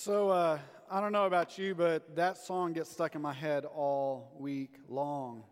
So, 0.00 0.30
uh, 0.30 0.60
I 0.88 1.00
don't 1.00 1.10
know 1.10 1.26
about 1.26 1.58
you, 1.58 1.74
but 1.74 2.14
that 2.14 2.38
song 2.38 2.72
gets 2.72 2.88
stuck 2.88 3.16
in 3.16 3.20
my 3.20 3.32
head 3.32 3.64
all 3.64 4.30
week 4.38 4.76
long. 4.88 5.42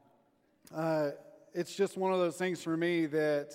Uh, 0.73 1.11
it's 1.53 1.75
just 1.75 1.97
one 1.97 2.13
of 2.13 2.21
those 2.21 2.37
things 2.37 2.63
for 2.63 2.77
me 2.77 3.07
that 3.07 3.55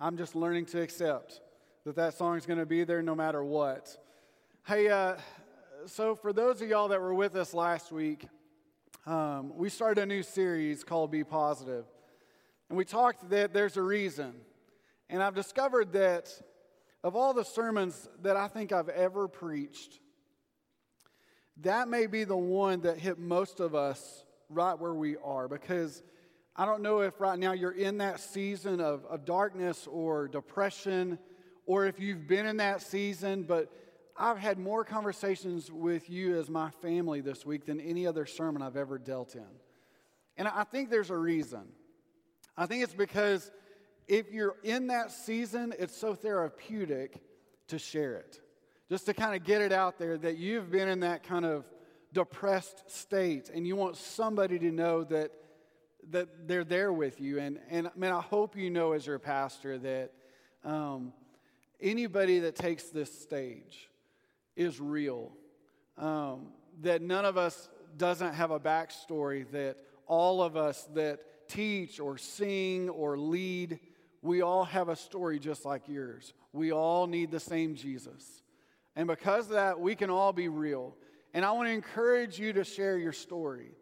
I'm 0.00 0.16
just 0.16 0.34
learning 0.34 0.66
to 0.66 0.80
accept 0.82 1.40
that 1.84 1.94
that 1.94 2.14
song 2.14 2.36
is 2.36 2.46
going 2.46 2.58
to 2.58 2.66
be 2.66 2.82
there 2.82 3.00
no 3.00 3.14
matter 3.14 3.44
what. 3.44 3.96
Hey, 4.66 4.88
uh, 4.88 5.18
so 5.86 6.16
for 6.16 6.32
those 6.32 6.60
of 6.60 6.68
y'all 6.68 6.88
that 6.88 7.00
were 7.00 7.14
with 7.14 7.36
us 7.36 7.54
last 7.54 7.92
week, 7.92 8.26
um, 9.06 9.56
we 9.56 9.68
started 9.68 10.02
a 10.02 10.06
new 10.06 10.24
series 10.24 10.82
called 10.82 11.12
Be 11.12 11.22
Positive. 11.22 11.84
And 12.68 12.76
we 12.76 12.84
talked 12.84 13.30
that 13.30 13.52
there's 13.52 13.76
a 13.76 13.82
reason. 13.82 14.34
And 15.08 15.22
I've 15.22 15.36
discovered 15.36 15.92
that 15.92 16.28
of 17.02 17.16
all 17.16 17.34
the 17.34 17.44
sermons 17.44 18.08
that 18.22 18.36
I 18.36 18.48
think 18.48 18.72
I've 18.72 18.88
ever 18.88 19.28
preached, 19.28 19.98
that 21.58 21.88
may 21.88 22.06
be 22.06 22.24
the 22.24 22.36
one 22.36 22.82
that 22.82 22.98
hit 22.98 23.18
most 23.18 23.60
of 23.60 23.74
us 23.74 24.24
right 24.48 24.78
where 24.78 24.94
we 24.94 25.16
are 25.16 25.48
because 25.48 26.02
I 26.54 26.66
don't 26.66 26.82
know 26.82 27.00
if 27.00 27.20
right 27.20 27.38
now 27.38 27.52
you're 27.52 27.70
in 27.70 27.98
that 27.98 28.20
season 28.20 28.80
of, 28.80 29.04
of 29.06 29.24
darkness 29.24 29.88
or 29.90 30.28
depression, 30.28 31.18
or 31.64 31.86
if 31.86 31.98
you've 31.98 32.26
been 32.26 32.46
in 32.46 32.58
that 32.58 32.82
season, 32.82 33.44
but 33.44 33.72
I've 34.18 34.36
had 34.36 34.58
more 34.58 34.84
conversations 34.84 35.70
with 35.72 36.10
you 36.10 36.38
as 36.38 36.50
my 36.50 36.70
family 36.82 37.22
this 37.22 37.46
week 37.46 37.64
than 37.64 37.80
any 37.80 38.06
other 38.06 38.26
sermon 38.26 38.60
I've 38.60 38.76
ever 38.76 38.98
dealt 38.98 39.34
in. 39.34 39.46
And 40.36 40.46
I 40.46 40.64
think 40.64 40.90
there's 40.90 41.10
a 41.10 41.16
reason. 41.16 41.62
I 42.56 42.66
think 42.66 42.82
it's 42.82 42.94
because 42.94 43.50
if 44.08 44.32
you're 44.32 44.56
in 44.62 44.88
that 44.88 45.10
season, 45.10 45.72
it's 45.78 45.96
so 45.96 46.14
therapeutic 46.14 47.22
to 47.68 47.78
share 47.78 48.14
it. 48.14 48.40
Just 48.88 49.06
to 49.06 49.14
kind 49.14 49.34
of 49.34 49.44
get 49.44 49.62
it 49.62 49.72
out 49.72 49.98
there 49.98 50.18
that 50.18 50.36
you've 50.36 50.70
been 50.70 50.88
in 50.88 51.00
that 51.00 51.22
kind 51.22 51.46
of 51.46 51.64
depressed 52.12 52.90
state 52.90 53.50
and 53.52 53.66
you 53.66 53.74
want 53.74 53.96
somebody 53.96 54.58
to 54.58 54.70
know 54.70 55.02
that 55.04 55.32
that 56.10 56.48
they're 56.48 56.64
there 56.64 56.92
with 56.92 57.20
you. 57.20 57.38
And, 57.38 57.58
and 57.70 57.90
man, 57.96 58.12
I 58.12 58.20
hope 58.20 58.56
you 58.56 58.70
know 58.70 58.92
as 58.92 59.06
your 59.06 59.18
pastor 59.18 59.78
that 59.78 60.12
um, 60.64 61.12
anybody 61.80 62.40
that 62.40 62.56
takes 62.56 62.84
this 62.84 63.12
stage 63.20 63.88
is 64.56 64.80
real. 64.80 65.32
Um, 65.96 66.48
that 66.80 67.02
none 67.02 67.24
of 67.24 67.36
us 67.36 67.68
doesn't 67.96 68.34
have 68.34 68.50
a 68.50 68.58
backstory, 68.58 69.48
that 69.52 69.76
all 70.06 70.42
of 70.42 70.56
us 70.56 70.88
that 70.94 71.20
teach 71.48 72.00
or 72.00 72.16
sing 72.16 72.88
or 72.88 73.18
lead, 73.18 73.78
we 74.22 74.40
all 74.40 74.64
have 74.64 74.88
a 74.88 74.96
story 74.96 75.38
just 75.38 75.64
like 75.64 75.88
yours. 75.88 76.32
We 76.52 76.72
all 76.72 77.06
need 77.06 77.30
the 77.30 77.40
same 77.40 77.74
Jesus. 77.74 78.42
And 78.94 79.08
because 79.08 79.46
of 79.46 79.52
that, 79.52 79.80
we 79.80 79.94
can 79.96 80.10
all 80.10 80.32
be 80.32 80.48
real. 80.48 80.96
And 81.34 81.44
I 81.44 81.50
want 81.52 81.68
to 81.68 81.72
encourage 81.72 82.38
you 82.38 82.52
to 82.52 82.64
share 82.64 82.96
your 82.96 83.12
story. 83.12 83.72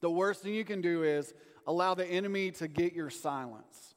The 0.00 0.10
worst 0.10 0.42
thing 0.42 0.54
you 0.54 0.64
can 0.64 0.80
do 0.80 1.02
is 1.02 1.34
allow 1.66 1.94
the 1.94 2.06
enemy 2.06 2.50
to 2.52 2.68
get 2.68 2.94
your 2.94 3.10
silence. 3.10 3.94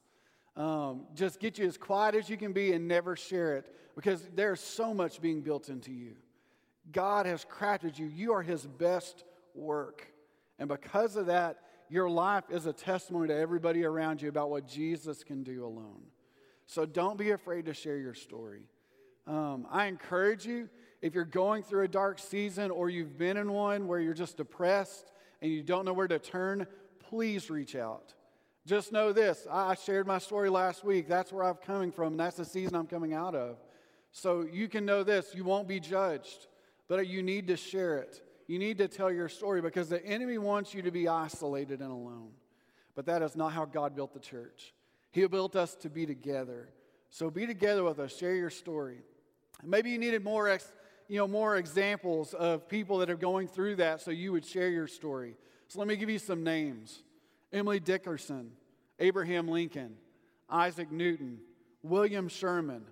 Um, 0.56 1.06
just 1.14 1.40
get 1.40 1.58
you 1.58 1.66
as 1.66 1.78
quiet 1.78 2.14
as 2.14 2.28
you 2.28 2.36
can 2.36 2.52
be 2.52 2.72
and 2.72 2.86
never 2.86 3.16
share 3.16 3.56
it 3.56 3.74
because 3.94 4.22
there's 4.34 4.60
so 4.60 4.92
much 4.92 5.22
being 5.22 5.40
built 5.40 5.70
into 5.70 5.90
you. 5.90 6.16
God 6.90 7.24
has 7.24 7.44
crafted 7.44 7.98
you, 7.98 8.06
you 8.06 8.32
are 8.34 8.42
His 8.42 8.66
best 8.66 9.24
work. 9.54 10.06
And 10.58 10.68
because 10.68 11.16
of 11.16 11.26
that, 11.26 11.58
your 11.92 12.08
life 12.08 12.44
is 12.48 12.64
a 12.64 12.72
testimony 12.72 13.28
to 13.28 13.36
everybody 13.36 13.84
around 13.84 14.22
you 14.22 14.30
about 14.30 14.48
what 14.48 14.66
Jesus 14.66 15.22
can 15.22 15.42
do 15.42 15.66
alone. 15.66 16.00
So 16.64 16.86
don't 16.86 17.18
be 17.18 17.32
afraid 17.32 17.66
to 17.66 17.74
share 17.74 17.98
your 17.98 18.14
story. 18.14 18.62
Um, 19.26 19.66
I 19.70 19.86
encourage 19.86 20.46
you, 20.46 20.70
if 21.02 21.14
you're 21.14 21.26
going 21.26 21.62
through 21.62 21.82
a 21.82 21.88
dark 21.88 22.18
season 22.18 22.70
or 22.70 22.88
you've 22.88 23.18
been 23.18 23.36
in 23.36 23.52
one 23.52 23.88
where 23.88 24.00
you're 24.00 24.14
just 24.14 24.38
depressed 24.38 25.12
and 25.42 25.52
you 25.52 25.62
don't 25.62 25.84
know 25.84 25.92
where 25.92 26.08
to 26.08 26.18
turn, 26.18 26.66
please 27.10 27.50
reach 27.50 27.76
out. 27.76 28.14
Just 28.66 28.90
know 28.90 29.12
this 29.12 29.46
I 29.50 29.74
shared 29.74 30.06
my 30.06 30.18
story 30.18 30.48
last 30.48 30.84
week. 30.84 31.08
That's 31.08 31.30
where 31.30 31.44
I'm 31.44 31.56
coming 31.56 31.92
from, 31.92 32.12
and 32.12 32.20
that's 32.20 32.38
the 32.38 32.46
season 32.46 32.74
I'm 32.74 32.86
coming 32.86 33.12
out 33.12 33.34
of. 33.34 33.58
So 34.12 34.46
you 34.50 34.66
can 34.66 34.86
know 34.86 35.02
this 35.02 35.34
you 35.34 35.44
won't 35.44 35.68
be 35.68 35.78
judged, 35.78 36.46
but 36.88 37.06
you 37.06 37.22
need 37.22 37.48
to 37.48 37.56
share 37.56 37.98
it. 37.98 38.22
You 38.46 38.58
need 38.58 38.78
to 38.78 38.88
tell 38.88 39.10
your 39.10 39.28
story 39.28 39.60
because 39.60 39.88
the 39.88 40.04
enemy 40.04 40.38
wants 40.38 40.74
you 40.74 40.82
to 40.82 40.90
be 40.90 41.08
isolated 41.08 41.80
and 41.80 41.90
alone. 41.90 42.30
But 42.94 43.06
that 43.06 43.22
is 43.22 43.36
not 43.36 43.52
how 43.52 43.64
God 43.64 43.94
built 43.94 44.12
the 44.12 44.20
church. 44.20 44.74
He 45.10 45.26
built 45.26 45.56
us 45.56 45.74
to 45.76 45.90
be 45.90 46.06
together. 46.06 46.68
So 47.10 47.30
be 47.30 47.46
together 47.46 47.84
with 47.84 47.98
us, 47.98 48.16
share 48.16 48.34
your 48.34 48.50
story. 48.50 48.98
Maybe 49.62 49.90
you 49.90 49.98
needed 49.98 50.24
more 50.24 50.48
ex, 50.48 50.72
you 51.08 51.18
know, 51.18 51.28
more 51.28 51.56
examples 51.56 52.34
of 52.34 52.68
people 52.68 52.98
that 52.98 53.10
are 53.10 53.16
going 53.16 53.48
through 53.48 53.76
that 53.76 54.00
so 54.00 54.10
you 54.10 54.32
would 54.32 54.46
share 54.46 54.70
your 54.70 54.86
story. 54.86 55.36
So 55.68 55.78
let 55.78 55.88
me 55.88 55.96
give 55.96 56.10
you 56.10 56.18
some 56.18 56.42
names 56.42 57.02
Emily 57.52 57.80
Dickinson, 57.80 58.52
Abraham 58.98 59.48
Lincoln, 59.48 59.94
Isaac 60.48 60.90
Newton, 60.90 61.38
William 61.82 62.28
Sherman. 62.28 62.82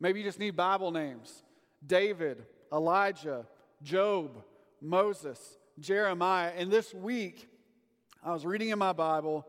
Maybe 0.00 0.20
you 0.20 0.24
just 0.24 0.38
need 0.38 0.56
Bible 0.56 0.90
names 0.90 1.42
David, 1.86 2.44
Elijah, 2.72 3.46
Job, 3.82 4.42
Moses, 4.80 5.58
Jeremiah. 5.78 6.52
And 6.56 6.70
this 6.70 6.92
week, 6.92 7.48
I 8.22 8.32
was 8.32 8.44
reading 8.44 8.70
in 8.70 8.78
my 8.78 8.92
Bible. 8.92 9.46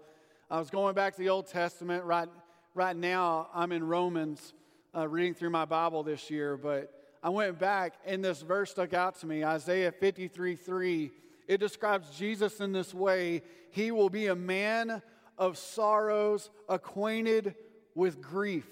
I 0.50 0.60
was 0.60 0.70
going 0.70 0.96
back 0.96 1.16
to 1.16 1.20
the 1.20 1.30
Old 1.30 1.48
Testament. 1.48 2.04
Right, 2.04 2.30
right 2.74 2.96
now, 2.96 3.50
I'm 3.54 3.72
in 3.72 3.84
Romans, 3.84 4.54
uh, 4.96 5.08
reading 5.08 5.34
through 5.34 5.50
my 5.50 5.66
Bible 5.66 6.04
this 6.04 6.30
year. 6.30 6.58
But 6.58 6.92
I 7.22 7.30
went 7.30 7.60
back 7.60 7.96
and 8.06 8.24
this 8.24 8.42
verse 8.42 8.72
stuck 8.72 8.94
out 8.94 9.20
to 9.20 9.28
me 9.28 9.44
Isaiah 9.44 9.92
53 9.92 10.56
3. 10.56 11.12
It 11.48 11.58
describes 11.60 12.10
Jesus 12.18 12.60
in 12.60 12.72
this 12.72 12.94
way 12.94 13.42
He 13.72 13.92
will 13.92 14.10
be 14.10 14.28
a 14.28 14.36
man 14.36 15.02
of 15.38 15.58
sorrows, 15.58 16.50
acquainted 16.68 17.56
with 17.96 18.22
grief. 18.22 18.68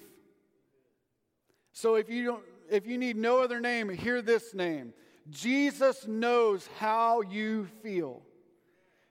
So 1.72 1.96
if 1.96 2.08
you 2.08 2.24
don't, 2.24 2.42
if 2.70 2.86
you 2.86 2.98
need 2.98 3.16
no 3.16 3.40
other 3.40 3.60
name, 3.60 3.88
hear 3.88 4.22
this 4.22 4.54
name. 4.54 4.92
Jesus 5.30 6.06
knows 6.06 6.68
how 6.78 7.20
you 7.20 7.66
feel. 7.82 8.22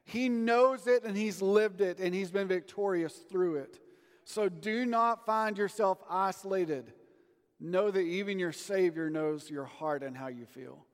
He 0.05 0.29
knows 0.29 0.87
it 0.87 1.03
and 1.03 1.17
he's 1.17 1.41
lived 1.41 1.81
it 1.81 1.99
and 1.99 2.13
he's 2.13 2.31
been 2.31 2.47
victorious 2.47 3.13
through 3.29 3.55
it. 3.55 3.79
So 4.23 4.49
do 4.49 4.85
not 4.85 5.25
find 5.25 5.57
yourself 5.57 5.99
isolated. 6.09 6.93
Know 7.59 7.91
that 7.91 7.99
even 7.99 8.39
your 8.39 8.51
Savior 8.51 9.09
knows 9.09 9.49
your 9.49 9.65
heart 9.65 10.03
and 10.03 10.15
how 10.15 10.27
you 10.27 10.45
feel. 10.45 10.85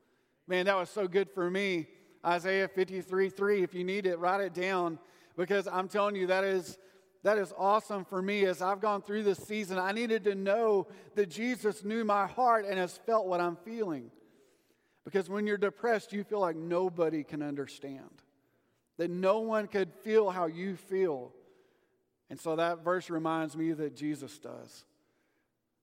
Man, 0.48 0.66
that 0.66 0.78
was 0.78 0.90
so 0.90 1.08
good 1.08 1.30
for 1.30 1.50
me. 1.50 1.88
Isaiah 2.26 2.68
53 2.68 3.30
3. 3.30 3.64
If 3.64 3.74
you 3.74 3.84
need 3.84 4.06
it, 4.06 4.20
write 4.20 4.42
it 4.42 4.54
down 4.54 5.00
because 5.38 5.68
I'm 5.68 5.88
telling 5.88 6.16
you, 6.16 6.28
that 6.28 6.44
is, 6.44 6.78
that 7.24 7.38
is 7.38 7.54
awesome 7.58 8.06
for 8.06 8.22
me 8.22 8.46
as 8.46 8.62
I've 8.62 8.80
gone 8.80 9.02
through 9.02 9.24
this 9.24 9.40
season. 9.40 9.78
I 9.78 9.92
needed 9.92 10.24
to 10.26 10.36
know 10.36 10.88
that 11.16 11.30
Jesus 11.30 11.84
knew 11.84 12.04
my 12.04 12.28
heart 12.28 12.66
and 12.66 12.78
has 12.78 12.98
felt 13.06 13.28
what 13.28 13.42
I'm 13.42 13.56
feeling. 13.56 14.12
Because 15.04 15.30
when 15.30 15.48
you're 15.48 15.58
depressed, 15.58 16.14
you 16.14 16.24
feel 16.24 16.40
like 16.40 16.56
nobody 16.56 17.24
can 17.24 17.42
understand, 17.42 18.22
that 18.98 19.10
no 19.10 19.40
one 19.40 19.68
could 19.68 19.92
feel 20.04 20.30
how 20.30 20.46
you 20.46 20.76
feel. 20.76 21.34
And 22.30 22.40
so 22.40 22.56
that 22.56 22.84
verse 22.84 23.10
reminds 23.10 23.58
me 23.58 23.74
that 23.74 23.96
Jesus 23.96 24.38
does. 24.38 24.86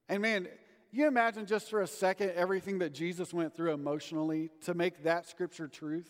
And 0.09 0.23
man, 0.23 0.49
you 0.91 1.07
imagine 1.07 1.47
just 1.47 1.69
for 1.69 1.83
a 1.83 1.87
second 1.87 2.31
everything 2.31 2.79
that 2.79 2.95
Jesus 2.95 3.35
went 3.35 3.55
through 3.55 3.73
emotionally 3.73 4.51
to 4.63 4.75
make 4.75 5.05
that 5.05 5.29
scripture 5.29 5.69
truth? 5.69 6.09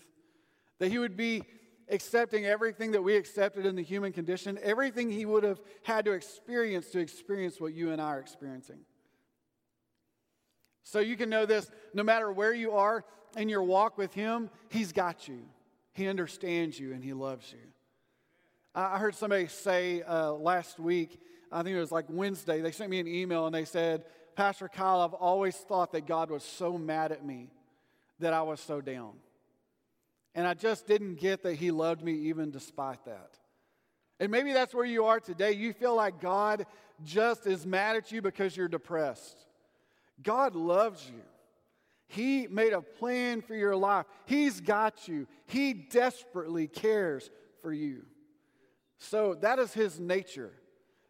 That 0.79 0.91
he 0.91 0.99
would 0.99 1.17
be 1.17 1.43
accepting 1.91 2.45
everything 2.47 2.93
that 2.93 3.03
we 3.03 3.17
accepted 3.17 3.67
in 3.67 3.75
the 3.75 3.83
human 3.83 4.13
condition, 4.13 4.59
everything 4.63 5.11
he 5.11 5.25
would 5.25 5.43
have 5.43 5.61
had 5.83 6.05
to 6.05 6.13
experience 6.13 6.91
to 6.91 7.01
experience 7.01 7.61
what 7.61 7.73
you 7.73 7.91
and 7.91 8.01
I 8.01 8.11
are 8.11 8.21
experiencing. 8.21 8.81
So 10.91 11.01
you 11.01 11.19
can 11.19 11.29
know 11.29 11.45
this 11.45 11.71
no 11.93 12.03
matter 12.03 12.33
where 12.33 12.55
you 12.55 12.73
are 12.73 13.05
in 13.37 13.51
your 13.51 13.63
walk 13.63 13.99
with 13.99 14.15
him, 14.15 14.49
he's 14.71 14.91
got 14.91 15.29
you. 15.29 15.41
He 15.93 16.09
understands 16.09 16.81
you 16.81 16.95
and 16.95 17.05
he 17.05 17.13
loves 17.13 17.53
you. 17.53 17.59
I 18.75 18.99
heard 18.99 19.15
somebody 19.15 19.49
say 19.49 20.03
uh, 20.03 20.33
last 20.33 20.79
week, 20.79 21.21
I 21.53 21.63
think 21.63 21.77
it 21.77 21.81
was 21.81 21.93
like 21.93 22.07
Wednesday, 22.09 22.63
they 22.63 22.71
sent 22.71 22.89
me 22.91 23.01
an 23.01 23.07
email 23.07 23.45
and 23.45 23.55
they 23.55 23.67
said, 23.67 24.05
Pastor 24.35 24.69
Kyle, 24.69 25.03
I've 25.03 25.13
always 25.13 25.57
thought 25.57 25.93
that 25.93 26.07
God 26.07 26.31
was 26.31 26.43
so 26.43 26.79
mad 26.79 27.13
at 27.13 27.25
me 27.25 27.51
that 28.21 28.33
I 28.33 28.43
was 28.43 28.59
so 28.59 28.81
down. 28.81 29.13
And 30.35 30.47
I 30.47 30.55
just 30.55 30.87
didn't 30.87 31.17
get 31.17 31.43
that 31.43 31.57
He 31.57 31.71
loved 31.71 32.03
me 32.03 32.13
even 32.13 32.51
despite 32.51 33.05
that. 33.05 33.39
And 34.21 34.31
maybe 34.31 34.55
that's 34.55 34.75
where 34.75 34.87
you 34.87 35.05
are 35.05 35.21
today. 35.21 35.53
You 35.53 35.75
feel 35.75 35.95
like 35.95 36.21
God 36.21 36.65
just 37.05 37.47
is 37.47 37.67
mad 37.67 37.97
at 37.97 38.11
you 38.11 38.23
because 38.23 38.57
you're 38.57 38.69
depressed. 38.69 39.48
God 40.23 40.55
loves 40.55 41.07
you. 41.09 41.23
He 42.09 42.47
made 42.47 42.73
a 42.73 42.81
plan 42.81 43.43
for 43.43 43.55
your 43.55 43.77
life. 43.77 44.07
He's 44.27 44.61
got 44.61 45.09
you. 45.09 45.27
He 45.47 45.75
desperately 45.75 46.67
cares 46.67 47.31
for 47.61 47.73
you. 47.73 48.07
So 48.99 49.35
that 49.35 49.59
is 49.59 49.75
His 49.75 50.01
nature. 50.01 50.53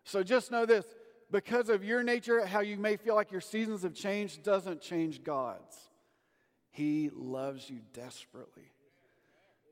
So 0.04 0.22
just 0.22 0.50
know 0.50 0.66
this 0.66 0.84
because 1.30 1.68
of 1.68 1.84
your 1.84 2.02
nature, 2.02 2.44
how 2.46 2.60
you 2.60 2.76
may 2.76 2.96
feel 2.96 3.14
like 3.14 3.30
your 3.30 3.40
seasons 3.40 3.82
have 3.82 3.94
changed 3.94 4.42
doesn't 4.42 4.80
change 4.80 5.22
God's. 5.22 5.76
He 6.70 7.10
loves 7.14 7.68
you 7.68 7.80
desperately. 7.92 8.72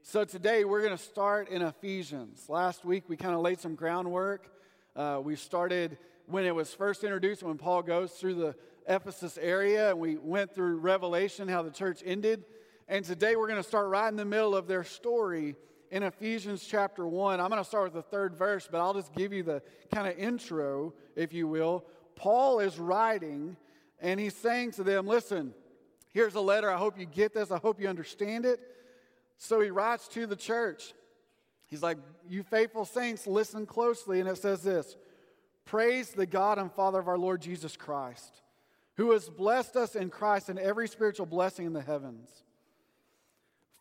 So 0.02 0.24
today 0.24 0.64
we're 0.64 0.82
going 0.82 0.96
to 0.96 1.02
start 1.02 1.48
in 1.48 1.62
Ephesians. 1.62 2.44
Last 2.48 2.84
week 2.84 3.08
we 3.08 3.16
kind 3.16 3.34
of 3.34 3.40
laid 3.40 3.60
some 3.60 3.74
groundwork. 3.74 4.48
Uh, 4.94 5.20
we 5.22 5.34
started 5.34 5.98
when 6.26 6.44
it 6.44 6.54
was 6.54 6.72
first 6.72 7.02
introduced, 7.04 7.42
when 7.42 7.58
Paul 7.58 7.82
goes 7.82 8.12
through 8.12 8.34
the 8.34 8.54
Ephesus 8.88 9.38
area, 9.40 9.90
and 9.90 9.98
we 9.98 10.16
went 10.16 10.54
through 10.54 10.76
Revelation, 10.76 11.48
how 11.48 11.62
the 11.62 11.70
church 11.70 12.02
ended. 12.04 12.44
And 12.88 13.04
today 13.04 13.36
we're 13.36 13.48
going 13.48 13.62
to 13.62 13.68
start 13.68 13.88
right 13.88 14.08
in 14.08 14.16
the 14.16 14.24
middle 14.24 14.54
of 14.54 14.66
their 14.66 14.84
story 14.84 15.56
in 15.90 16.02
Ephesians 16.02 16.64
chapter 16.64 17.06
1. 17.06 17.40
I'm 17.40 17.48
going 17.48 17.62
to 17.62 17.68
start 17.68 17.84
with 17.84 17.94
the 17.94 18.02
third 18.02 18.34
verse, 18.34 18.68
but 18.70 18.80
I'll 18.80 18.94
just 18.94 19.12
give 19.14 19.32
you 19.32 19.42
the 19.42 19.62
kind 19.92 20.06
of 20.06 20.18
intro, 20.18 20.94
if 21.14 21.32
you 21.32 21.48
will. 21.48 21.84
Paul 22.14 22.60
is 22.60 22.78
writing, 22.78 23.56
and 24.00 24.18
he's 24.20 24.34
saying 24.34 24.72
to 24.72 24.84
them, 24.84 25.06
Listen, 25.06 25.52
here's 26.12 26.34
a 26.34 26.40
letter. 26.40 26.70
I 26.70 26.76
hope 26.76 26.98
you 26.98 27.06
get 27.06 27.34
this. 27.34 27.50
I 27.50 27.58
hope 27.58 27.80
you 27.80 27.88
understand 27.88 28.46
it. 28.46 28.60
So 29.38 29.60
he 29.60 29.70
writes 29.70 30.08
to 30.08 30.26
the 30.26 30.36
church. 30.36 30.94
He's 31.66 31.82
like, 31.82 31.98
You 32.28 32.42
faithful 32.42 32.84
saints, 32.84 33.26
listen 33.26 33.66
closely. 33.66 34.20
And 34.20 34.28
it 34.28 34.38
says 34.38 34.62
this 34.62 34.96
Praise 35.64 36.10
the 36.10 36.26
God 36.26 36.58
and 36.58 36.72
Father 36.72 37.00
of 37.00 37.08
our 37.08 37.18
Lord 37.18 37.42
Jesus 37.42 37.76
Christ, 37.76 38.42
who 38.96 39.12
has 39.12 39.28
blessed 39.28 39.76
us 39.76 39.94
in 39.94 40.10
Christ 40.10 40.48
in 40.48 40.58
every 40.58 40.88
spiritual 40.88 41.26
blessing 41.26 41.66
in 41.66 41.72
the 41.72 41.82
heavens. 41.82 42.28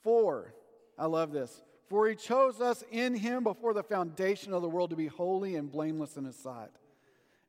For, 0.03 0.53
I 0.97 1.05
love 1.05 1.31
this, 1.31 1.61
for 1.87 2.07
he 2.07 2.15
chose 2.15 2.61
us 2.61 2.83
in 2.91 3.15
him 3.15 3.43
before 3.43 3.73
the 3.73 3.83
foundation 3.83 4.53
of 4.53 4.61
the 4.61 4.69
world 4.69 4.89
to 4.89 4.95
be 4.95 5.07
holy 5.07 5.55
and 5.55 5.71
blameless 5.71 6.17
in 6.17 6.25
his 6.25 6.35
sight. 6.35 6.71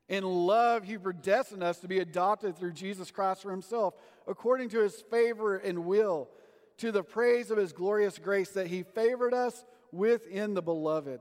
In 0.09 0.23
love, 0.23 0.85
he 0.85 0.97
predestined 0.97 1.63
us 1.63 1.79
to 1.79 1.87
be 1.87 1.99
adopted 1.99 2.57
through 2.57 2.71
Jesus 2.71 3.11
Christ 3.11 3.41
for 3.41 3.51
himself, 3.51 3.95
according 4.25 4.69
to 4.69 4.79
his 4.79 5.01
favor 5.11 5.57
and 5.57 5.85
will 5.85 6.29
to 6.77 6.91
the 6.91 7.03
praise 7.03 7.51
of 7.51 7.57
his 7.57 7.73
glorious 7.73 8.17
grace 8.17 8.49
that 8.51 8.67
he 8.67 8.83
favored 8.83 9.33
us 9.33 9.65
within 9.91 10.53
the 10.53 10.61
beloved. 10.61 11.19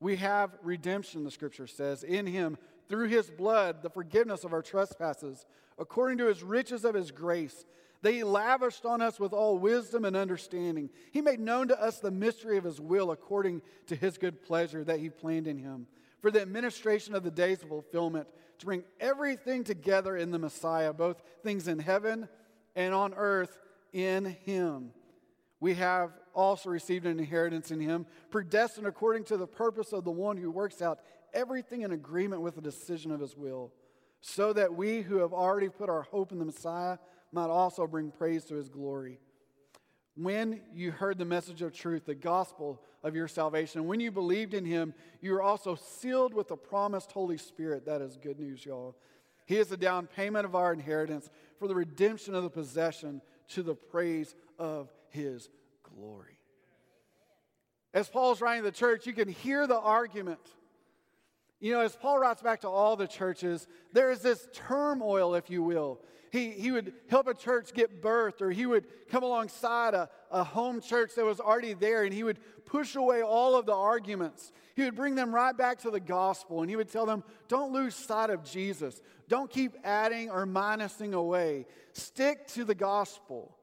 We 0.00 0.16
have 0.16 0.56
redemption, 0.62 1.24
the 1.24 1.30
scripture 1.30 1.66
says, 1.66 2.02
in 2.02 2.26
him 2.26 2.56
through 2.90 3.08
his 3.08 3.30
blood, 3.30 3.82
the 3.82 3.88
forgiveness 3.88 4.42
of 4.42 4.52
our 4.52 4.62
trespasses, 4.62 5.46
according 5.78 6.18
to 6.18 6.26
his 6.26 6.42
riches 6.42 6.84
of 6.84 6.94
his 6.94 7.12
grace, 7.12 7.64
that 8.02 8.12
he 8.12 8.24
lavished 8.24 8.84
on 8.84 9.00
us 9.00 9.20
with 9.20 9.32
all 9.32 9.58
wisdom 9.58 10.04
and 10.04 10.16
understanding. 10.16 10.90
He 11.12 11.20
made 11.20 11.38
known 11.38 11.68
to 11.68 11.80
us 11.80 12.00
the 12.00 12.10
mystery 12.10 12.58
of 12.58 12.64
his 12.64 12.80
will 12.80 13.12
according 13.12 13.62
to 13.86 13.94
his 13.94 14.18
good 14.18 14.42
pleasure 14.42 14.82
that 14.84 14.98
he 14.98 15.08
planned 15.08 15.46
in 15.46 15.56
him, 15.56 15.86
for 16.20 16.32
the 16.32 16.42
administration 16.42 17.14
of 17.14 17.22
the 17.22 17.30
days 17.30 17.62
of 17.62 17.68
fulfillment, 17.68 18.26
to 18.58 18.66
bring 18.66 18.82
everything 18.98 19.62
together 19.62 20.16
in 20.16 20.32
the 20.32 20.38
Messiah, 20.38 20.92
both 20.92 21.22
things 21.44 21.68
in 21.68 21.78
heaven 21.78 22.28
and 22.74 22.92
on 22.92 23.14
earth 23.14 23.56
in 23.92 24.36
him. 24.44 24.90
We 25.60 25.74
have 25.74 26.10
also 26.34 26.70
received 26.70 27.06
an 27.06 27.18
inheritance 27.18 27.70
in 27.70 27.80
him, 27.80 28.06
predestined 28.30 28.86
according 28.86 29.24
to 29.24 29.36
the 29.36 29.46
purpose 29.46 29.92
of 29.92 30.04
the 30.04 30.10
one 30.10 30.36
who 30.36 30.50
works 30.50 30.82
out 30.82 31.00
everything 31.34 31.82
in 31.82 31.92
agreement 31.92 32.42
with 32.42 32.54
the 32.54 32.60
decision 32.60 33.10
of 33.10 33.20
his 33.20 33.36
will, 33.36 33.72
so 34.20 34.52
that 34.52 34.74
we 34.74 35.02
who 35.02 35.16
have 35.16 35.32
already 35.32 35.68
put 35.68 35.88
our 35.88 36.02
hope 36.02 36.32
in 36.32 36.38
the 36.38 36.44
Messiah 36.44 36.98
might 37.32 37.48
also 37.48 37.86
bring 37.86 38.10
praise 38.10 38.44
to 38.46 38.54
his 38.54 38.68
glory. 38.68 39.18
When 40.16 40.60
you 40.74 40.90
heard 40.90 41.18
the 41.18 41.24
message 41.24 41.62
of 41.62 41.72
truth, 41.72 42.04
the 42.04 42.14
gospel 42.14 42.82
of 43.02 43.14
your 43.14 43.28
salvation, 43.28 43.86
when 43.86 44.00
you 44.00 44.10
believed 44.10 44.52
in 44.52 44.64
him, 44.64 44.92
you 45.20 45.32
were 45.32 45.40
also 45.40 45.74
sealed 45.74 46.34
with 46.34 46.48
the 46.48 46.56
promised 46.56 47.12
Holy 47.12 47.38
Spirit. 47.38 47.86
That 47.86 48.02
is 48.02 48.18
good 48.18 48.38
news, 48.38 48.66
y'all. 48.66 48.96
He 49.46 49.56
is 49.56 49.68
the 49.68 49.76
down 49.76 50.06
payment 50.06 50.44
of 50.44 50.54
our 50.54 50.72
inheritance 50.72 51.30
for 51.58 51.68
the 51.68 51.74
redemption 51.74 52.34
of 52.34 52.42
the 52.42 52.50
possession 52.50 53.22
to 53.48 53.62
the 53.62 53.74
praise 53.74 54.34
of 54.58 54.92
his 55.08 55.48
glory. 55.82 56.36
As 57.94 58.08
Paul's 58.08 58.40
writing 58.40 58.62
to 58.62 58.70
the 58.70 58.76
church, 58.76 59.06
you 59.06 59.12
can 59.12 59.28
hear 59.28 59.66
the 59.66 59.80
argument. 59.80 60.40
You 61.60 61.74
know, 61.74 61.80
as 61.80 61.94
Paul 61.94 62.18
writes 62.18 62.42
back 62.42 62.62
to 62.62 62.68
all 62.68 62.96
the 62.96 63.06
churches, 63.06 63.68
there 63.92 64.10
is 64.10 64.20
this 64.20 64.48
turmoil, 64.52 65.34
if 65.34 65.50
you 65.50 65.62
will. 65.62 66.00
He, 66.32 66.50
he 66.50 66.70
would 66.70 66.94
help 67.08 67.26
a 67.26 67.34
church 67.34 67.74
get 67.74 68.00
birthed, 68.00 68.40
or 68.40 68.50
he 68.50 68.64
would 68.64 68.86
come 69.10 69.22
alongside 69.22 69.94
a, 69.94 70.08
a 70.30 70.44
home 70.44 70.80
church 70.80 71.14
that 71.16 71.24
was 71.24 71.40
already 71.40 71.74
there, 71.74 72.04
and 72.04 72.14
he 72.14 72.22
would 72.22 72.38
push 72.64 72.94
away 72.94 73.22
all 73.22 73.56
of 73.56 73.66
the 73.66 73.74
arguments. 73.74 74.52
He 74.76 74.82
would 74.82 74.94
bring 74.94 75.16
them 75.16 75.34
right 75.34 75.56
back 75.56 75.80
to 75.80 75.90
the 75.90 76.00
gospel, 76.00 76.62
and 76.62 76.70
he 76.70 76.76
would 76.76 76.90
tell 76.90 77.04
them, 77.04 77.24
Don't 77.48 77.72
lose 77.72 77.94
sight 77.94 78.30
of 78.30 78.44
Jesus. 78.44 79.00
Don't 79.28 79.50
keep 79.50 79.76
adding 79.84 80.30
or 80.30 80.46
minusing 80.46 81.12
away. 81.12 81.66
Stick 81.92 82.46
to 82.48 82.64
the 82.64 82.74
gospel. 82.74 83.56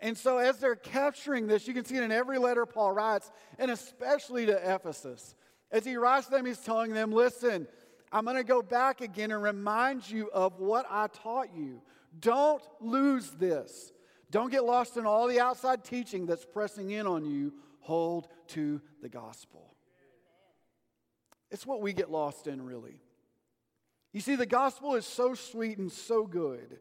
And 0.00 0.16
so, 0.16 0.38
as 0.38 0.58
they're 0.58 0.76
capturing 0.76 1.46
this, 1.46 1.68
you 1.68 1.74
can 1.74 1.84
see 1.84 1.96
it 1.96 2.02
in 2.02 2.12
every 2.12 2.38
letter 2.38 2.66
Paul 2.66 2.92
writes, 2.92 3.30
and 3.58 3.70
especially 3.70 4.46
to 4.46 4.74
Ephesus. 4.74 5.34
As 5.72 5.84
he 5.84 5.96
writes 5.96 6.26
them, 6.26 6.46
he's 6.46 6.58
telling 6.58 6.92
them, 6.92 7.12
Listen, 7.12 7.66
I'm 8.12 8.24
going 8.24 8.36
to 8.36 8.44
go 8.44 8.62
back 8.62 9.00
again 9.00 9.30
and 9.30 9.42
remind 9.42 10.08
you 10.08 10.30
of 10.32 10.58
what 10.58 10.86
I 10.90 11.06
taught 11.08 11.54
you. 11.54 11.80
Don't 12.18 12.62
lose 12.80 13.30
this. 13.30 13.92
Don't 14.30 14.50
get 14.50 14.64
lost 14.64 14.96
in 14.96 15.06
all 15.06 15.28
the 15.28 15.40
outside 15.40 15.84
teaching 15.84 16.26
that's 16.26 16.44
pressing 16.44 16.90
in 16.90 17.06
on 17.06 17.24
you. 17.24 17.52
Hold 17.80 18.28
to 18.48 18.80
the 19.00 19.08
gospel. 19.08 19.74
It's 21.50 21.66
what 21.66 21.80
we 21.80 21.92
get 21.92 22.10
lost 22.10 22.46
in, 22.46 22.64
really. 22.64 23.00
You 24.12 24.20
see, 24.20 24.36
the 24.36 24.46
gospel 24.46 24.94
is 24.96 25.06
so 25.06 25.34
sweet 25.34 25.78
and 25.78 25.90
so 25.90 26.26
good 26.26 26.78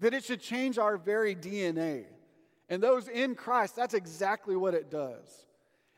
that 0.00 0.14
it 0.14 0.24
should 0.24 0.40
change 0.40 0.78
our 0.78 0.96
very 0.96 1.34
DNA. 1.34 2.04
And 2.68 2.82
those 2.82 3.08
in 3.08 3.34
Christ, 3.34 3.76
that's 3.76 3.94
exactly 3.94 4.56
what 4.56 4.74
it 4.74 4.90
does. 4.90 5.46